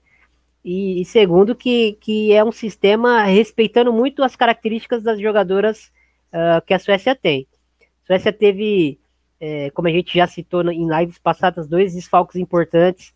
[0.64, 5.90] E, e, segundo que, que é um sistema respeitando muito as características das jogadoras
[6.32, 7.46] uh, que a Suécia tem.
[7.80, 9.00] A Suécia teve,
[9.40, 13.14] é, como a gente já citou em lives passadas, dois desfalques importantes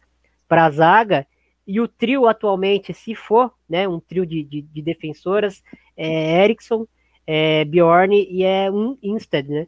[0.48, 1.26] para a zaga,
[1.66, 5.62] e o trio atualmente, se for né, um trio de, de, de defensoras,
[5.96, 6.86] é Eriksson,
[7.26, 9.66] é Bjorn e é um Instead, né?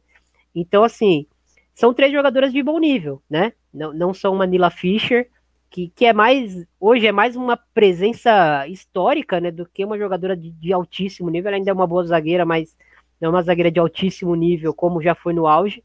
[0.54, 1.26] Então, assim,
[1.74, 3.52] são três jogadoras de bom nível, né?
[3.72, 5.28] Não, não são Manila Fischer,
[5.70, 10.36] que, que é mais, hoje é mais uma presença histórica, né, do que uma jogadora
[10.36, 11.48] de, de altíssimo nível.
[11.48, 12.76] Ela ainda é uma boa zagueira, mas
[13.20, 15.82] não é uma zagueira de altíssimo nível, como já foi no auge.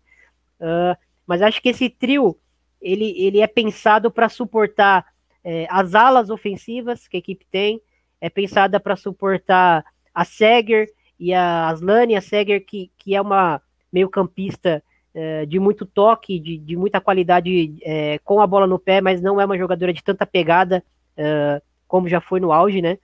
[0.60, 2.38] Uh, mas acho que esse trio,
[2.82, 5.06] ele, ele é pensado para suportar
[5.44, 7.82] é, as alas ofensivas que a equipe tem,
[8.20, 10.88] é pensada para suportar a Seger
[11.20, 13.62] e a Aslane, a Seger que, que é uma
[13.92, 18.80] meio campista é, de muito toque, de, de muita qualidade é, com a bola no
[18.80, 20.84] pé, mas não é uma jogadora de tanta pegada
[21.18, 22.98] é, como já foi no auge, né?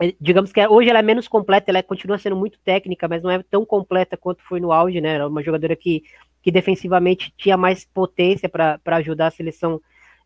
[0.00, 3.30] É, digamos que hoje ela é menos completa, ela continua sendo muito técnica, mas não
[3.30, 5.14] é tão completa quanto foi no auge, né?
[5.14, 6.02] Era uma jogadora que,
[6.42, 9.80] que defensivamente tinha mais potência para ajudar a seleção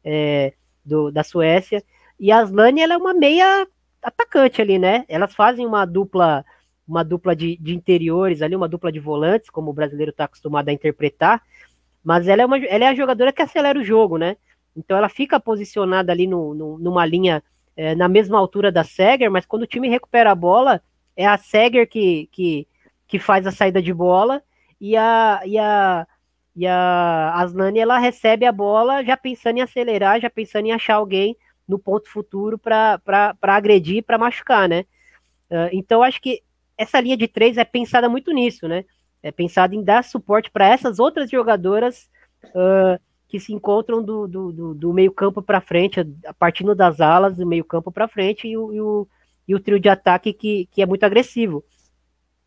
[0.04, 1.82] é, do, da Suécia.
[2.18, 3.66] E a Aslane, ela é uma meia
[4.02, 5.04] atacante ali, né?
[5.08, 6.44] Elas fazem uma dupla
[6.88, 10.68] uma dupla de, de interiores ali, uma dupla de volantes, como o brasileiro está acostumado
[10.68, 11.42] a interpretar,
[12.02, 14.36] mas ela é, uma, ela é a jogadora que acelera o jogo, né?
[14.74, 17.42] Então ela fica posicionada ali no, no numa linha
[17.76, 20.80] é, na mesma altura da Seger, mas quando o time recupera a bola,
[21.16, 22.66] é a Seger que, que,
[23.06, 24.42] que faz a saída de bola
[24.80, 26.06] e a, e a,
[26.56, 30.94] e a Aslane ela recebe a bola já pensando em acelerar, já pensando em achar
[30.94, 31.36] alguém
[31.68, 33.00] no ponto futuro para
[33.42, 34.86] agredir, para machucar, né?
[35.50, 36.42] Uh, então acho que
[36.78, 38.84] essa linha de três é pensada muito nisso, né?
[39.20, 42.08] É pensada em dar suporte para essas outras jogadoras
[42.44, 46.00] uh, que se encontram do, do, do, do meio-campo para frente,
[46.38, 49.08] partindo das alas, do meio-campo para frente, e o, e, o,
[49.48, 51.64] e o trio de ataque que, que é muito agressivo.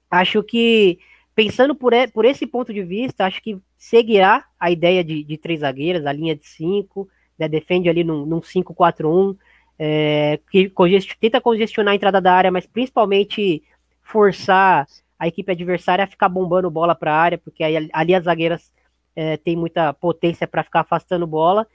[0.10, 0.98] Acho que,
[1.36, 5.60] pensando por, por esse ponto de vista, acho que seguirá a ideia de, de três
[5.60, 7.08] zagueiras, a linha de cinco,
[7.38, 9.38] né, defende ali num, num 5-4-1,
[9.78, 13.64] é, que congest, tenta congestionar a entrada da área, mas principalmente
[14.02, 14.88] forçar
[15.18, 18.74] a equipe adversária a ficar bombando bola para a área, porque aí, ali as zagueiras
[19.16, 21.68] é, têm muita potência para ficar afastando bola.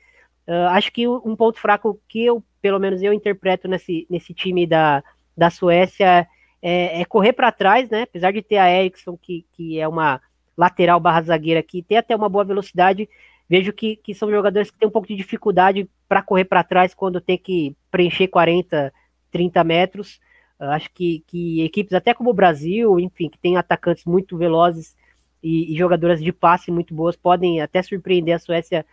[0.47, 4.67] Uh, acho que um ponto fraco que eu, pelo menos eu interpreto nesse, nesse time
[4.67, 5.03] da,
[5.37, 6.27] da Suécia
[6.63, 8.03] é, é correr para trás, né?
[8.03, 10.21] Apesar de ter a Eriksson, que, que é uma
[10.57, 13.09] lateral barra zagueira que tem até uma boa velocidade,
[13.49, 16.95] vejo que, que são jogadores que têm um pouco de dificuldade para correr para trás
[16.95, 18.93] quando tem que preencher 40,
[19.31, 20.21] 30 metros.
[20.59, 24.97] Acho que, que equipes até como o Brasil, enfim, que tem atacantes muito velozes
[25.43, 28.87] e, e jogadoras de passe muito boas, podem até surpreender a Suécia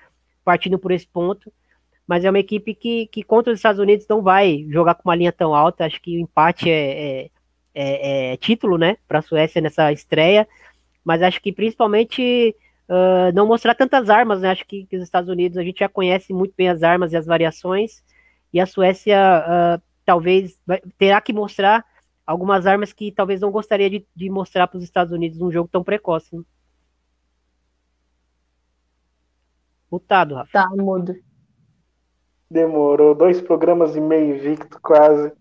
[0.44, 1.52] partindo por esse ponto.
[2.06, 5.16] Mas é uma equipe que, que contra os Estados Unidos não vai jogar com uma
[5.16, 5.86] linha tão alta.
[5.86, 7.30] Acho que o empate é, é,
[7.74, 10.48] é, é título, né, para a Suécia nessa estreia.
[11.04, 12.56] Mas acho que principalmente
[12.90, 14.52] uh, não mostrar tantas armas, né?
[14.52, 17.18] Acho que, que, os Estados Unidos a gente já conhece muito bem as armas e
[17.18, 18.04] as variações.
[18.52, 19.18] E a Suécia
[19.78, 20.60] uh, talvez
[20.98, 21.86] terá que mostrar
[22.26, 25.70] algumas armas que talvez não gostaria de, de mostrar para os Estados Unidos num jogo
[25.72, 26.36] tão precoce.
[26.36, 26.44] Né?
[29.92, 30.52] Mutado, Rafa.
[30.52, 31.16] Tá, mudo.
[32.50, 35.32] Demorou dois programas e meio invicto, quase.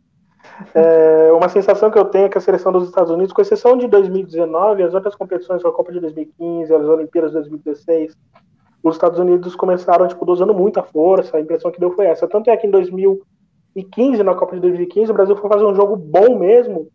[0.74, 3.76] É, uma sensação que eu tenho é que a seleção dos Estados Unidos, com exceção
[3.76, 8.16] de 2019, as outras competições, a Copa de 2015, as Olimpíadas de 2016,
[8.82, 12.26] os Estados Unidos começaram tipo, dosando muita força, a impressão que deu foi essa.
[12.26, 13.22] Tanto é que em 2000
[13.74, 16.88] 2015, na Copa de 2015, o Brasil foi fazer um jogo bom mesmo,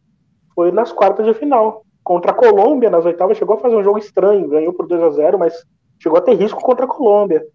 [0.53, 1.83] foi nas quartas de final.
[2.03, 5.09] Contra a Colômbia, nas oitavas, chegou a fazer um jogo estranho, ganhou por 2 a
[5.09, 5.65] 0 mas
[5.99, 7.45] chegou a ter risco contra a Colômbia.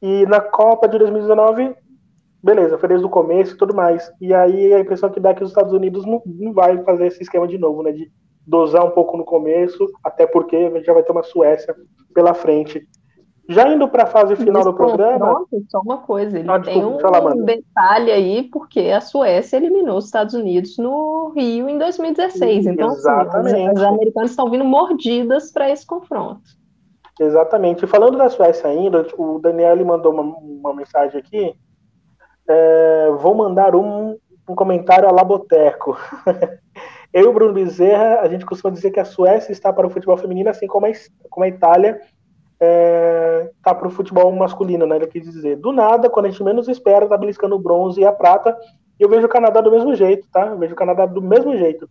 [0.00, 1.74] E na Copa de 2019,
[2.42, 4.10] beleza, foi desde o começo e tudo mais.
[4.20, 7.06] E aí a impressão que dá é que os Estados Unidos não, não vai fazer
[7.06, 7.92] esse esquema de novo, né?
[7.92, 8.10] De
[8.46, 11.74] dosar um pouco no começo, até porque a gente já vai ter uma Suécia
[12.12, 12.86] pela frente.
[13.48, 15.44] Já indo para a fase final do programa.
[15.68, 16.96] Só uma coisa, ele ah, tem um
[17.44, 22.66] detalhe aí, porque a Suécia eliminou os Estados Unidos no Rio em 2016.
[22.66, 26.42] Então, assim, os, os americanos estão vindo mordidas para esse confronto.
[27.20, 27.86] Exatamente.
[27.86, 31.54] Falando da Suécia ainda, o Daniel mandou uma, uma mensagem aqui.
[32.48, 34.16] É, vou mandar um,
[34.48, 35.98] um comentário a Laboteco.
[37.12, 39.90] Eu e o Bruno Bezerra, a gente costuma dizer que a Suécia está para o
[39.90, 40.90] futebol feminino, assim como a,
[41.28, 42.00] como a Itália
[42.64, 44.94] é, tá para o futebol masculino, né?
[44.94, 45.56] Ele quis dizer.
[45.56, 48.56] Do nada, quando a gente menos espera, tá beliscando o bronze e a prata.
[49.00, 50.46] E eu vejo o Canadá do mesmo jeito, tá?
[50.46, 51.90] Eu vejo o Canadá do mesmo jeito.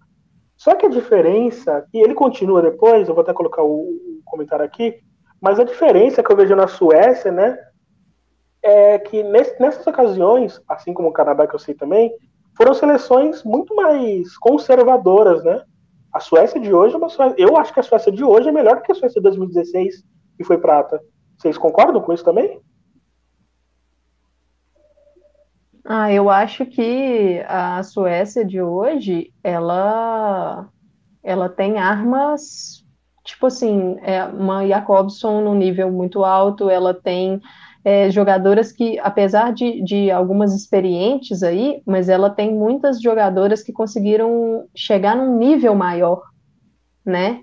[0.55, 3.89] Só que a diferença, e ele continua depois, eu vou até colocar o,
[4.24, 4.95] comentário aqui,
[5.41, 7.57] mas a diferença que eu vejo na Suécia, né?
[8.63, 12.13] É que nessas ocasiões, assim como o Canadá, que eu sei também,
[12.55, 15.61] foram seleções muito mais conservadoras, né?
[16.13, 18.51] A Suécia de hoje é uma Suécia, eu acho que a Suécia de hoje é
[18.53, 20.05] melhor que a Suécia de 2016
[20.41, 20.99] que foi prata.
[21.37, 22.59] Vocês concordam com isso também?
[25.83, 30.69] Ah, eu acho que a Suécia de hoje, ela,
[31.23, 32.85] ela tem armas,
[33.23, 37.41] tipo assim, é uma Jacobson no nível muito alto, ela tem
[37.83, 43.73] é, jogadoras que, apesar de, de algumas experientes aí, mas ela tem muitas jogadoras que
[43.73, 46.21] conseguiram chegar num nível maior,
[47.03, 47.41] né?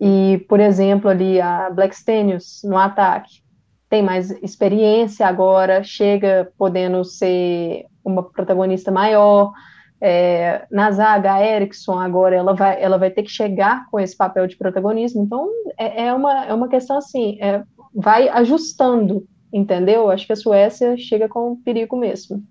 [0.00, 3.44] E, por exemplo, ali a Black Stenius no ataque
[3.88, 9.52] tem mais experiência agora, chega podendo ser uma protagonista maior.
[10.00, 14.16] É, na zaga, a Erickson agora ela vai, ela vai ter que chegar com esse
[14.16, 15.22] papel de protagonismo.
[15.22, 17.62] Então, é, é uma, é uma questão assim, é,
[17.94, 20.10] vai ajustando, entendeu?
[20.10, 22.42] Acho que a Suécia chega com perigo mesmo.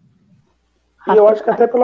[1.08, 1.84] E eu acho que até pelo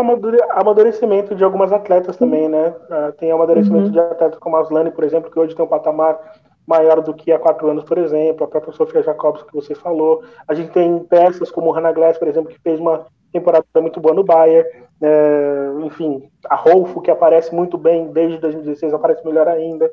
[0.52, 2.70] amadurecimento de algumas atletas também, né?
[2.70, 3.92] Uh, tem amadurecimento uhum.
[3.92, 6.18] de atletas como a Aslane, por exemplo, que hoje tem um patamar
[6.66, 10.24] maior do que há quatro anos, por exemplo, a própria Sofia Jacobs, que você falou.
[10.48, 14.14] A gente tem peças como Hannah Glass, por exemplo, que fez uma temporada muito boa
[14.14, 14.70] no Bayern.
[15.02, 19.92] É, enfim, a Rolfo, que aparece muito bem desde 2016, aparece melhor ainda.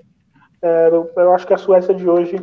[0.62, 2.36] É, eu, eu, acho que a Suécia de hoje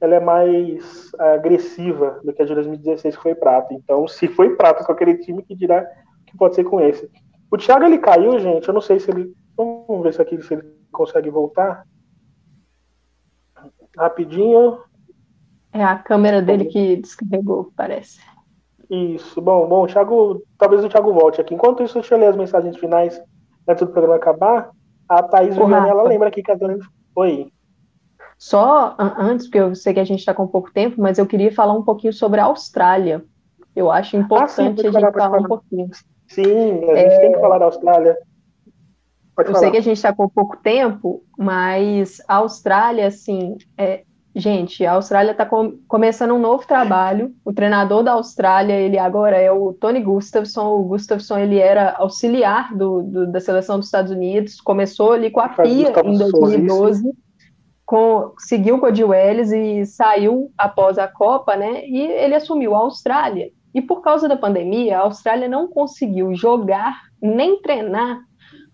[0.00, 3.72] ela é mais agressiva do que a de 2016, que foi prata.
[3.72, 5.86] Então, se foi prata com aquele time, que dirá
[6.34, 7.08] que pode ser com esse.
[7.50, 8.66] O Thiago ele caiu, gente.
[8.66, 9.32] Eu não sei se ele.
[9.56, 11.86] Vamos ver se aqui se ele consegue voltar.
[13.96, 14.78] Rapidinho.
[15.72, 18.20] É a câmera dele que descarregou, parece.
[18.90, 19.40] Isso.
[19.40, 21.54] Bom, bom, Thiago, talvez o Thiago volte aqui.
[21.54, 23.20] Enquanto isso, deixa eu ler as mensagens finais
[23.66, 24.70] antes do programa acabar.
[25.08, 26.80] A Thaís Viviane, ela lembra aqui que a Dani.
[27.16, 27.52] Oi.
[28.36, 31.52] Só antes, porque eu sei que a gente está com pouco tempo, mas eu queria
[31.52, 33.24] falar um pouquinho sobre a Austrália.
[33.74, 35.88] Eu acho importante ah, sim, a gente falar, falar um pouquinho.
[36.28, 37.20] Sim, a gente é...
[37.20, 38.16] tem que falar da Austrália.
[39.36, 39.58] Pode eu falar.
[39.64, 44.04] sei que a gente está com pouco tempo, mas a Austrália, assim, é...
[44.34, 45.78] gente, a Austrália está com...
[45.88, 47.34] começando um novo trabalho.
[47.44, 50.76] O treinador da Austrália, ele agora é o Tony Gustafsson.
[50.78, 55.40] O Gustafsson, ele era auxiliar do, do da seleção dos Estados Unidos, começou ali com
[55.40, 57.12] a Pia em 2012.
[57.86, 61.84] Com, seguiu com a de Welles e saiu após a Copa, né?
[61.86, 63.50] E ele assumiu a Austrália.
[63.74, 68.20] E por causa da pandemia, a Austrália não conseguiu jogar nem treinar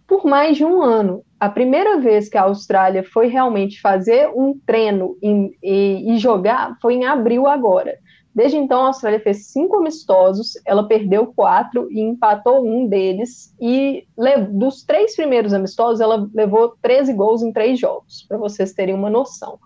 [0.07, 1.23] por mais de um ano.
[1.39, 6.77] A primeira vez que a Austrália foi realmente fazer um treino e, e, e jogar
[6.83, 7.97] foi em abril agora.
[8.35, 13.55] Desde então, a Austrália fez cinco amistosos, ela perdeu quatro e empatou um deles.
[13.61, 14.07] E
[14.51, 19.11] dos três primeiros amistosos, ela levou 13 gols em três jogos, para vocês terem uma
[19.11, 19.59] noção.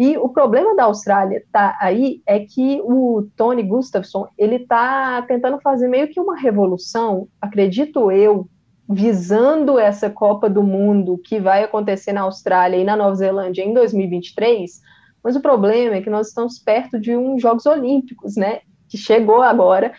[0.00, 5.60] E o problema da Austrália tá aí é que o Tony Gustafsson ele está tentando
[5.60, 8.48] fazer meio que uma revolução, acredito eu,
[8.88, 13.74] visando essa Copa do Mundo que vai acontecer na Austrália e na Nova Zelândia em
[13.74, 14.80] 2023.
[15.22, 18.60] Mas o problema é que nós estamos perto de uns Jogos Olímpicos, né?
[18.88, 19.92] Que chegou agora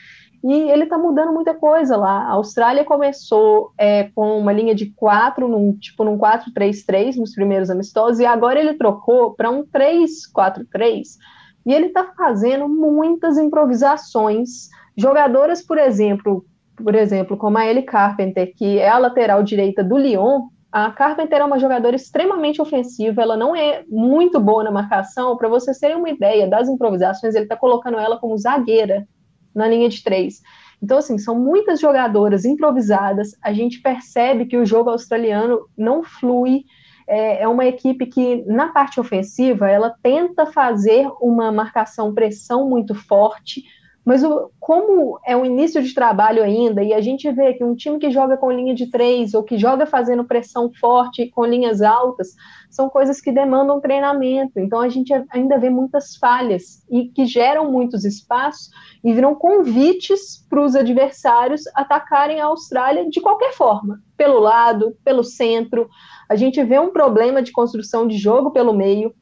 [0.44, 2.24] e ele está mudando muita coisa lá.
[2.24, 7.70] A Austrália começou é, com uma linha de 4, num, tipo num 4-3-3 nos primeiros
[7.70, 11.18] amistosos, e agora ele trocou para um 3-4-3.
[11.66, 14.70] E ele está fazendo muitas improvisações.
[14.98, 16.44] Jogadoras, por exemplo,
[16.76, 21.42] por exemplo, como a Ellie Carpenter, que é a lateral direita do Lyon, a Carpenter
[21.42, 25.36] é uma jogadora extremamente ofensiva, ela não é muito boa na marcação.
[25.38, 29.06] Para vocês terem uma ideia das improvisações, ele está colocando ela como zagueira
[29.54, 30.42] na linha de três.
[30.82, 33.38] Então, assim, são muitas jogadoras improvisadas.
[33.42, 36.64] A gente percebe que o jogo australiano não flui.
[37.08, 43.64] É, é uma equipe que, na parte ofensiva, ela tenta fazer uma marcação-pressão muito forte,
[44.04, 47.76] Mas o, como é o início de trabalho ainda, e a gente vê que um
[47.76, 51.82] time que joga com linha de três, ou que joga fazendo pressão forte com linhas
[51.82, 52.30] altas,
[52.70, 54.60] são coisas que demandam treinamento.
[54.60, 58.70] Então a gente ainda vê muitas falhas e que geram muitos espaços
[59.04, 65.24] e viram convites para os adversários atacarem a Austrália de qualquer forma, pelo lado, pelo
[65.24, 65.88] centro.
[66.28, 69.14] A gente vê um problema de construção de jogo pelo meio.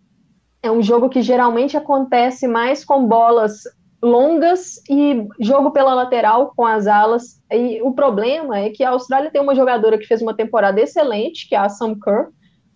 [0.62, 3.64] É um jogo que geralmente acontece mais com bolas
[4.02, 7.42] longas e jogo pela lateral com as alas.
[7.52, 11.48] E o problema é que a Austrália tem uma jogadora que fez uma temporada excelente,
[11.48, 12.30] que é a Sam Kerr,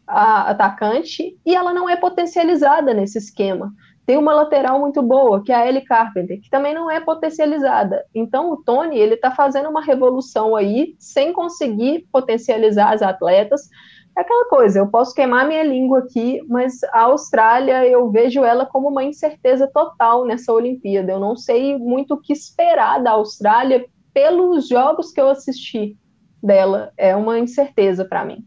[0.05, 3.71] a atacante, e ela não é potencializada nesse esquema.
[4.05, 8.03] Tem uma lateral muito boa, que é a Ellie Carpenter, que também não é potencializada.
[8.13, 13.69] Então o Tony, ele está fazendo uma revolução aí, sem conseguir potencializar as atletas,
[14.15, 18.65] é aquela coisa, eu posso queimar minha língua aqui, mas a Austrália eu vejo ela
[18.65, 21.11] como uma incerteza total nessa Olimpíada.
[21.11, 25.97] Eu não sei muito o que esperar da Austrália pelos jogos que eu assisti
[26.41, 26.91] dela.
[26.95, 28.45] É uma incerteza para mim.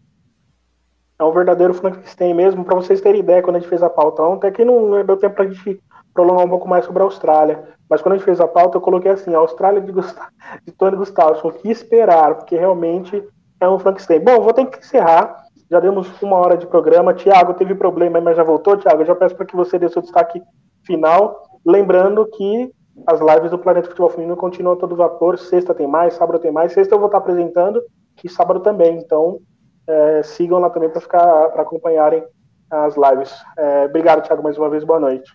[1.18, 4.22] É um verdadeiro Frankenstein mesmo, para vocês terem ideia, quando a gente fez a pauta
[4.22, 7.64] ontem, aqui não deu tempo para a gente prolongar um pouco mais sobre a Austrália,
[7.88, 9.92] mas quando a gente fez a pauta, eu coloquei assim, a Austrália de,
[10.64, 13.22] de Tony Gustavo, o que esperar, porque realmente
[13.60, 14.20] é um Frankenstein.
[14.20, 17.14] Bom, vou ter que encerrar, já demos uma hora de programa.
[17.14, 18.76] Tiago teve problema, mas já voltou.
[18.76, 20.40] Tiago, eu já peço para que você dê seu destaque
[20.84, 21.42] final.
[21.64, 22.72] Lembrando que
[23.06, 25.38] as lives do Planeta Futebol Feminino continuam todo vapor.
[25.38, 26.72] Sexta tem mais, sábado tem mais.
[26.72, 27.82] Sexta eu vou estar apresentando
[28.22, 28.96] e sábado também.
[28.96, 29.40] Então
[29.86, 32.24] é, sigam lá também para ficar para acompanharem
[32.70, 33.34] as lives.
[33.58, 34.84] É, obrigado, Tiago, mais uma vez.
[34.84, 35.30] Boa noite.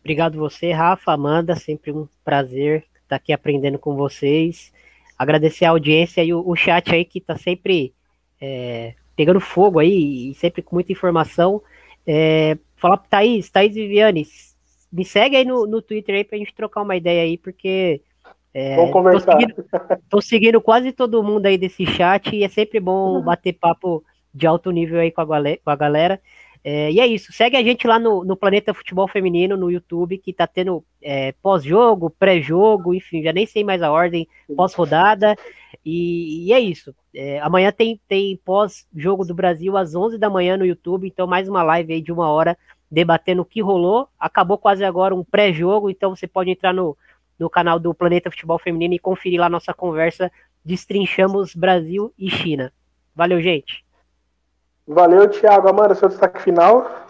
[0.00, 1.54] Obrigado você, Rafa, Amanda.
[1.56, 4.72] Sempre um prazer estar aqui aprendendo com vocês.
[5.18, 7.94] Agradecer a audiência e o, o chat aí que está sempre
[8.40, 11.62] é, pegando fogo aí, e sempre com muita informação.
[12.04, 14.26] É, falar pro Thaís, Thaís Viviane,
[14.92, 18.02] me segue aí no, no Twitter aí pra gente trocar uma ideia aí, porque.
[18.52, 19.36] É, Vamos conversar.
[19.36, 19.64] Tô seguindo,
[20.10, 23.22] tô seguindo, quase todo mundo aí desse chat e é sempre bom uhum.
[23.22, 24.04] bater papo
[24.34, 26.20] de alto nível aí com a, com a galera.
[26.64, 30.18] É, e é isso, segue a gente lá no, no Planeta Futebol Feminino no YouTube,
[30.18, 35.36] que tá tendo é, pós-jogo, pré-jogo, enfim, já nem sei mais a ordem, pós-rodada.
[35.84, 36.94] E, e, é isso.
[37.12, 41.48] É, amanhã tem, tem pós-jogo do Brasil às 11 da manhã no YouTube, então mais
[41.48, 42.56] uma live aí de uma hora
[42.88, 44.08] debatendo o que rolou.
[44.18, 46.96] Acabou quase agora um pré-jogo, então você pode entrar no,
[47.38, 50.30] no canal do Planeta Futebol Feminino e conferir lá nossa conversa.
[50.64, 52.72] Destrinchamos Brasil e China.
[53.16, 53.84] Valeu, gente.
[54.86, 55.68] Valeu, Thiago.
[55.68, 57.06] Amanda, seu destaque final.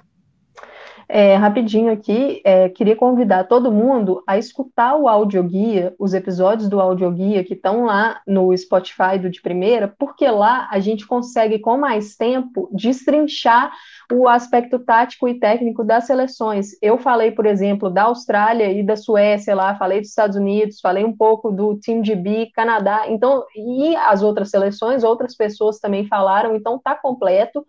[1.08, 6.80] É, rapidinho aqui, é, queria convidar todo mundo a escutar o audioguia, os episódios do
[6.80, 11.76] audioguia que estão lá no Spotify do de primeira, porque lá a gente consegue, com
[11.76, 13.72] mais tempo, destrinchar
[14.12, 16.70] o aspecto tático e técnico das seleções.
[16.80, 21.04] Eu falei, por exemplo, da Austrália e da Suécia lá, falei dos Estados Unidos, falei
[21.04, 26.54] um pouco do Team GB, Canadá, então, e as outras seleções, outras pessoas também falaram,
[26.54, 27.64] então tá completo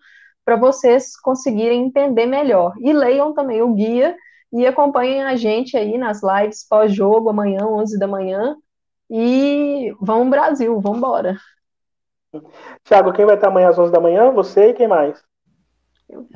[0.46, 2.74] para vocês conseguirem entender melhor.
[2.80, 4.16] E leiam também o guia
[4.52, 8.56] e acompanhem a gente aí nas lives pós-jogo, amanhã, 11 da manhã.
[9.10, 11.38] E vamos Brasil, vamos embora.
[12.84, 14.32] Tiago, quem vai estar amanhã às 11 da manhã?
[14.32, 15.24] Você e quem mais?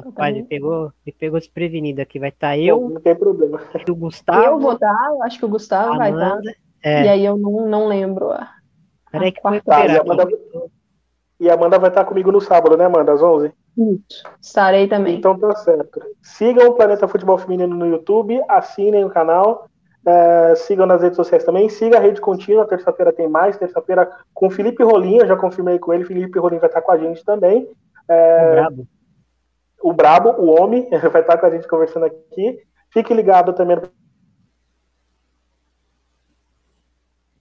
[0.03, 2.19] Rapaz, ele pegou, ele pegou desprevenido aqui.
[2.19, 2.89] Vai estar eu.
[2.89, 3.61] Não, tem problema.
[3.87, 4.43] O Gustavo.
[4.43, 6.59] Eu vou estar, acho que o Gustavo Amanda, vai estar.
[6.83, 7.03] É.
[7.03, 8.29] E aí eu não, não lembro.
[9.11, 10.27] Peraí que foi tá, e, Amanda,
[11.39, 13.13] e a Amanda vai estar comigo no sábado, né, Amanda?
[13.13, 13.51] Às 11?
[13.77, 14.23] Isso.
[14.41, 15.17] Estarei também.
[15.17, 16.01] Então tá certo.
[16.21, 19.69] Sigam o Planeta Futebol Feminino no YouTube, assinem o canal,
[20.03, 24.49] é, sigam nas redes sociais também, siga a Rede Contínua, terça-feira tem mais, terça-feira com
[24.49, 27.69] Felipe Rolim, eu já confirmei com ele, Felipe Rolim vai estar com a gente também.
[28.09, 28.87] É, o Brabo.
[29.79, 32.59] O Brabo, o homem, vai estar com a gente conversando aqui.
[32.89, 33.89] Fique ligado também no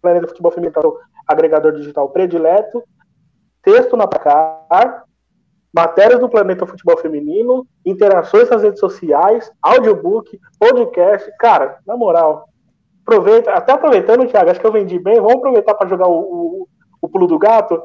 [0.03, 2.85] Planeta Futebol Feminino, agregador digital predileto.
[3.63, 5.06] Texto na placar,
[5.77, 11.31] matérias do Planeta Futebol Feminino, interações nas redes sociais, audiobook, podcast.
[11.39, 12.49] Cara, na moral,
[13.03, 16.69] aproveita, até aproveitando, Thiago, acho que eu vendi bem, vamos aproveitar para jogar o, o,
[17.03, 17.83] o, pulo do gato.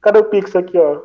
[0.00, 1.02] Cadê o Pix aqui, ó?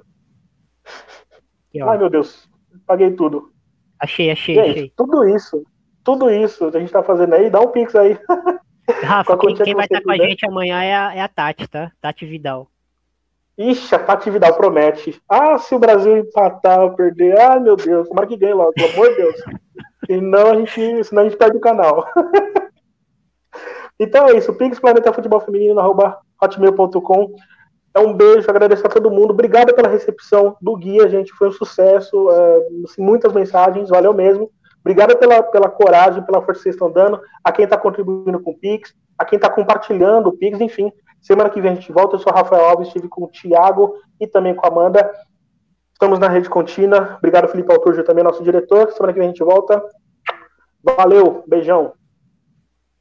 [1.68, 1.90] Aqui, ó.
[1.90, 2.48] Ai, meu Deus,
[2.86, 3.52] paguei tudo.
[4.00, 4.94] Achei, achei, gente, achei.
[4.96, 5.66] Tudo isso,
[6.04, 8.20] tudo isso que a gente tá fazendo aí, dá um Pix aí.
[9.04, 11.68] Rafa, quem, quem vai estar tá com a gente amanhã é a, é a Tati,
[11.68, 11.92] tá?
[12.00, 12.68] Tati Vidal.
[13.58, 15.22] Ixi, a Tati Vidal promete.
[15.30, 18.92] Ah, se o Brasil empatar ou perder, ah, meu Deus, tomara que ganhe logo, pelo
[18.94, 19.36] amor de Deus.
[20.08, 22.08] Senão a gente, senão a gente perde o canal.
[24.00, 27.36] então é isso, Pix Planeta Futebol Feminino, arroba hotmail.com.
[27.96, 29.32] É um beijo, agradeço a todo mundo.
[29.32, 31.32] Obrigado pela recepção do guia, gente.
[31.34, 32.32] Foi um sucesso.
[32.32, 34.50] É, assim, muitas mensagens, valeu mesmo.
[34.84, 38.52] Obrigado pela, pela coragem, pela força que vocês estão dando, a quem está contribuindo com
[38.52, 40.92] o Pix, a quem está compartilhando o Pix, enfim.
[41.22, 42.16] Semana que vem a gente volta.
[42.16, 45.10] Eu sou Rafael Alves, estive com o Thiago e também com a Amanda.
[45.94, 47.16] Estamos na rede contínua.
[47.18, 48.92] Obrigado, Felipe Alturjo, também nosso diretor.
[48.92, 49.82] Semana que vem a gente volta.
[50.84, 51.94] Valeu, beijão.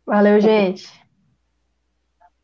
[0.07, 1.02] Valeu, gente.